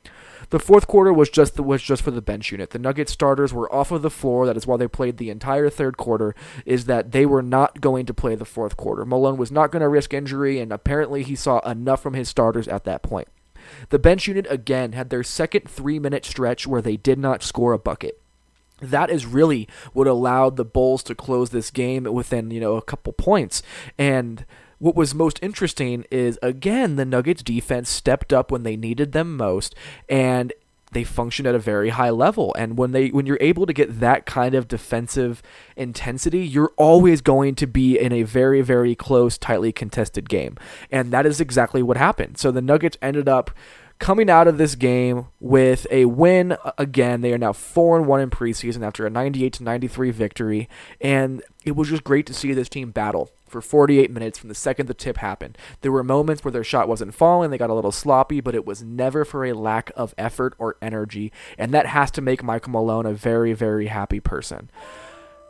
The 0.50 0.58
fourth 0.58 0.86
quarter 0.86 1.12
was 1.12 1.30
just 1.30 1.54
the, 1.54 1.62
was 1.62 1.82
just 1.82 2.02
for 2.02 2.10
the 2.10 2.20
bench 2.20 2.50
unit. 2.50 2.70
The 2.70 2.78
Nuggets 2.78 3.12
starters 3.12 3.54
were 3.54 3.72
off 3.72 3.90
of 3.90 4.02
the 4.02 4.10
floor. 4.10 4.46
That 4.46 4.56
is 4.56 4.66
why 4.66 4.76
they 4.76 4.88
played 4.88 5.16
the 5.16 5.30
entire 5.30 5.70
third 5.70 5.96
quarter. 5.96 6.34
Is 6.66 6.84
that 6.84 7.12
they 7.12 7.24
were 7.24 7.42
not 7.42 7.80
going 7.80 8.04
to 8.06 8.14
play 8.14 8.34
the 8.34 8.44
fourth 8.44 8.76
quarter. 8.76 9.04
Malone 9.04 9.36
was 9.36 9.50
not 9.50 9.70
going 9.70 9.80
to 9.80 9.88
risk 9.88 10.12
injury, 10.12 10.58
and 10.58 10.72
apparently 10.72 11.22
he 11.22 11.34
saw 11.34 11.60
enough 11.60 12.02
from 12.02 12.14
his 12.14 12.28
starters 12.28 12.68
at 12.68 12.84
that 12.84 13.02
point. 13.02 13.28
The 13.90 13.98
bench 13.98 14.26
unit 14.26 14.46
again 14.50 14.92
had 14.92 15.10
their 15.10 15.22
second 15.22 15.68
three 15.68 15.98
minute 15.98 16.24
stretch 16.24 16.66
where 16.66 16.82
they 16.82 16.96
did 16.96 17.18
not 17.18 17.42
score 17.42 17.72
a 17.72 17.78
bucket. 17.78 18.20
That 18.80 19.10
is 19.10 19.24
really 19.24 19.68
what 19.92 20.06
allowed 20.06 20.56
the 20.56 20.64
Bulls 20.64 21.02
to 21.04 21.14
close 21.14 21.50
this 21.50 21.70
game 21.70 22.04
within, 22.04 22.50
you 22.50 22.60
know, 22.60 22.76
a 22.76 22.82
couple 22.82 23.12
points. 23.12 23.62
And 23.98 24.44
what 24.78 24.96
was 24.96 25.14
most 25.14 25.38
interesting 25.40 26.04
is 26.10 26.38
again 26.42 26.96
the 26.96 27.04
Nuggets 27.04 27.42
defense 27.42 27.88
stepped 27.88 28.32
up 28.32 28.50
when 28.50 28.64
they 28.64 28.76
needed 28.76 29.12
them 29.12 29.36
most 29.36 29.74
and 30.08 30.52
they 30.94 31.04
function 31.04 31.46
at 31.46 31.54
a 31.54 31.58
very 31.58 31.90
high 31.90 32.10
level. 32.10 32.54
And 32.58 32.78
when 32.78 32.92
they 32.92 33.08
when 33.08 33.26
you're 33.26 33.38
able 33.40 33.66
to 33.66 33.72
get 33.72 34.00
that 34.00 34.26
kind 34.26 34.54
of 34.54 34.68
defensive 34.68 35.42
intensity 35.76 36.46
you're 36.46 36.72
always 36.76 37.20
going 37.20 37.54
to 37.56 37.66
be 37.66 37.98
in 37.98 38.12
a 38.12 38.22
very 38.22 38.62
very 38.62 38.94
close 38.94 39.36
tightly 39.36 39.72
contested 39.72 40.28
game. 40.28 40.56
And 40.90 41.12
that 41.12 41.26
is 41.26 41.40
exactly 41.40 41.82
what 41.82 41.96
happened. 41.96 42.38
So 42.38 42.50
the 42.50 42.62
nuggets 42.62 42.96
ended 43.02 43.28
up 43.28 43.50
coming 44.04 44.28
out 44.28 44.46
of 44.46 44.58
this 44.58 44.74
game 44.74 45.28
with 45.40 45.86
a 45.90 46.04
win 46.04 46.58
again 46.76 47.22
they 47.22 47.32
are 47.32 47.38
now 47.38 47.54
4 47.54 47.96
and 47.96 48.06
1 48.06 48.20
in 48.20 48.28
preseason 48.28 48.82
after 48.82 49.06
a 49.06 49.10
98 49.10 49.54
to 49.54 49.62
93 49.62 50.10
victory 50.10 50.68
and 51.00 51.42
it 51.64 51.74
was 51.74 51.88
just 51.88 52.04
great 52.04 52.26
to 52.26 52.34
see 52.34 52.52
this 52.52 52.68
team 52.68 52.90
battle 52.90 53.30
for 53.46 53.62
48 53.62 54.10
minutes 54.10 54.38
from 54.38 54.48
the 54.48 54.54
second 54.54 54.86
the 54.86 54.94
tip 54.94 55.18
happened. 55.18 55.56
There 55.80 55.92
were 55.92 56.02
moments 56.02 56.44
where 56.44 56.50
their 56.50 56.64
shot 56.64 56.88
wasn't 56.88 57.14
falling, 57.14 57.50
they 57.50 57.56
got 57.56 57.70
a 57.70 57.74
little 57.74 57.92
sloppy, 57.92 58.40
but 58.40 58.56
it 58.56 58.66
was 58.66 58.82
never 58.82 59.24
for 59.24 59.44
a 59.44 59.52
lack 59.52 59.92
of 59.94 60.12
effort 60.18 60.54
or 60.58 60.76
energy, 60.82 61.30
and 61.56 61.72
that 61.72 61.86
has 61.86 62.10
to 62.12 62.20
make 62.20 62.42
Michael 62.42 62.72
Malone 62.72 63.06
a 63.06 63.12
very, 63.12 63.52
very 63.52 63.86
happy 63.86 64.18
person. 64.18 64.70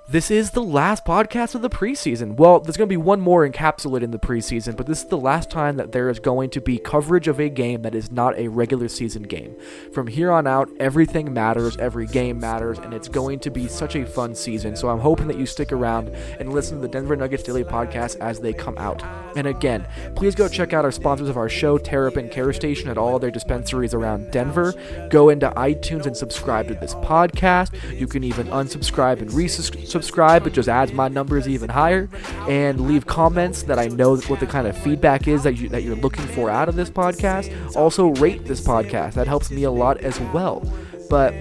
This 0.06 0.30
is 0.30 0.50
the 0.50 0.62
last 0.62 1.06
podcast 1.06 1.54
of 1.54 1.62
the 1.62 1.70
preseason. 1.70 2.36
Well, 2.36 2.60
there's 2.60 2.76
going 2.76 2.86
to 2.90 2.92
be 2.92 2.98
one 2.98 3.22
more 3.22 3.48
encapsulated 3.48 4.02
in 4.02 4.10
the 4.10 4.18
preseason, 4.18 4.76
but 4.76 4.86
this 4.86 4.98
is 4.98 5.08
the 5.08 5.16
last 5.16 5.48
time 5.48 5.78
that 5.78 5.92
there 5.92 6.10
is 6.10 6.18
going 6.18 6.50
to 6.50 6.60
be 6.60 6.76
coverage 6.76 7.26
of 7.26 7.40
a 7.40 7.48
game 7.48 7.80
that 7.82 7.94
is 7.94 8.12
not 8.12 8.38
a 8.38 8.48
regular 8.48 8.88
season 8.88 9.22
game. 9.22 9.56
From 9.94 10.06
here 10.06 10.30
on 10.30 10.46
out, 10.46 10.68
everything 10.78 11.32
matters, 11.32 11.78
every 11.78 12.06
game 12.06 12.38
matters, 12.38 12.78
and 12.78 12.92
it's 12.92 13.08
going 13.08 13.38
to 13.40 13.50
be 13.50 13.66
such 13.66 13.96
a 13.96 14.04
fun 14.04 14.34
season. 14.34 14.76
So 14.76 14.90
I'm 14.90 14.98
hoping 14.98 15.26
that 15.28 15.38
you 15.38 15.46
stick 15.46 15.72
around 15.72 16.10
and 16.38 16.52
listen 16.52 16.76
to 16.76 16.82
the 16.82 16.88
Denver 16.88 17.16
Nuggets 17.16 17.42
Daily 17.42 17.64
Podcast 17.64 18.18
as 18.20 18.40
they 18.40 18.52
come 18.52 18.76
out. 18.76 19.02
And 19.36 19.46
again, 19.46 19.88
please 20.16 20.34
go 20.34 20.48
check 20.48 20.74
out 20.74 20.84
our 20.84 20.92
sponsors 20.92 21.30
of 21.30 21.38
our 21.38 21.48
show, 21.48 21.78
Terrapin 21.78 22.28
Care 22.28 22.52
Station, 22.52 22.90
at 22.90 22.98
all 22.98 23.18
their 23.18 23.30
dispensaries 23.30 23.94
around 23.94 24.30
Denver. 24.30 24.74
Go 25.08 25.30
into 25.30 25.48
iTunes 25.52 26.04
and 26.04 26.14
subscribe 26.14 26.68
to 26.68 26.74
this 26.74 26.94
podcast. 26.96 27.72
You 27.98 28.06
can 28.06 28.22
even 28.22 28.48
unsubscribe 28.48 29.22
and 29.22 29.30
resubscribe 29.30 29.93
subscribe. 29.94 30.44
It 30.46 30.52
just 30.52 30.68
adds 30.68 30.92
my 30.92 31.06
numbers 31.06 31.48
even 31.48 31.70
higher. 31.70 32.10
And 32.48 32.88
leave 32.88 33.06
comments 33.06 33.62
that 33.62 33.78
I 33.78 33.86
know 33.86 34.16
what 34.16 34.40
the 34.40 34.46
kind 34.46 34.66
of 34.66 34.76
feedback 34.76 35.28
is 35.28 35.44
that, 35.44 35.54
you, 35.56 35.68
that 35.68 35.84
you're 35.84 35.96
looking 35.96 36.26
for 36.26 36.50
out 36.50 36.68
of 36.68 36.74
this 36.74 36.90
podcast. 36.90 37.76
Also, 37.76 38.08
rate 38.16 38.44
this 38.44 38.60
podcast. 38.60 39.14
That 39.14 39.28
helps 39.28 39.50
me 39.52 39.62
a 39.62 39.70
lot 39.70 39.98
as 39.98 40.18
well. 40.34 40.60
But 41.08 41.32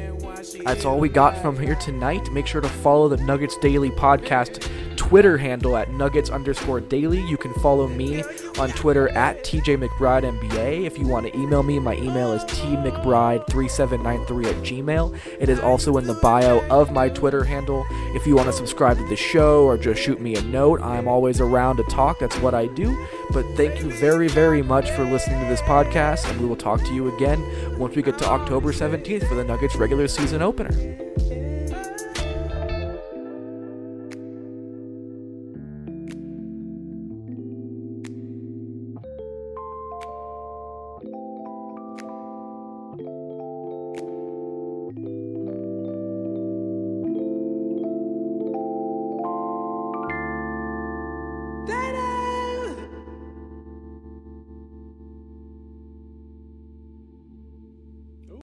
that's 0.66 0.86
all 0.86 1.00
we 1.00 1.10
got 1.10 1.38
from 1.42 1.60
here 1.60 1.76
tonight. 1.76 2.32
Make 2.32 2.48
sure 2.48 2.62
to 2.62 2.70
follow 2.70 3.10
the 3.10 3.18
Nuggets 3.18 3.58
Daily 3.58 3.92
podcast 3.92 4.70
Twitter 5.14 5.38
handle 5.38 5.78
at 5.78 5.92
nuggets 5.92 6.30
underscore 6.30 6.80
daily. 6.80 7.20
You 7.28 7.36
can 7.38 7.54
follow 7.56 7.88
me 7.88 8.24
on 8.58 8.70
Twitter 8.70 9.10
at 9.10 9.44
TJ 9.44 9.86
McBride 9.86 10.24
NBA. 10.24 10.86
If 10.86 10.98
you 10.98 11.06
want 11.08 11.28
to 11.28 11.38
email 11.38 11.62
me, 11.62 11.78
my 11.78 11.98
email 11.98 12.32
is 12.32 12.42
tmcbride3793 12.46 14.46
at 14.46 14.56
gmail. 14.64 15.20
It 15.40 15.50
is 15.50 15.60
also 15.60 15.98
in 15.98 16.08
the 16.08 16.16
bio 16.16 16.68
of 16.70 16.92
my 16.92 17.10
Twitter 17.10 17.44
handle. 17.44 17.86
If 18.16 18.26
you 18.26 18.36
want 18.36 18.48
to 18.48 18.54
subscribe 18.54 18.98
to 18.98 19.08
the 19.08 19.16
show 19.16 19.66
or 19.66 19.78
just 19.78 20.02
shoot 20.02 20.20
me 20.22 20.36
a 20.36 20.42
note, 20.44 20.82
I'm 20.82 21.08
always 21.08 21.42
around 21.42 21.78
to 21.78 21.84
talk. 21.84 22.18
That's 22.20 22.38
what 22.38 22.56
I 22.56 22.68
do. 22.68 22.96
But 23.32 23.46
thank 23.56 23.82
you 23.82 23.90
very, 23.92 24.28
very 24.30 24.62
much 24.62 24.92
for 24.92 25.04
listening 25.04 25.42
to 25.42 25.48
this 25.48 25.62
podcast, 25.62 26.30
and 26.30 26.40
we 26.40 26.46
will 26.48 26.56
talk 26.56 26.80
to 26.82 26.94
you 26.94 27.14
again 27.16 27.44
once 27.78 27.96
we 27.96 28.02
get 28.02 28.18
to 28.20 28.28
October 28.28 28.72
17th 28.72 29.28
for 29.28 29.36
the 29.36 29.44
Nuggets 29.44 29.76
regular 29.76 30.08
season 30.08 30.42
opener. 30.54 31.33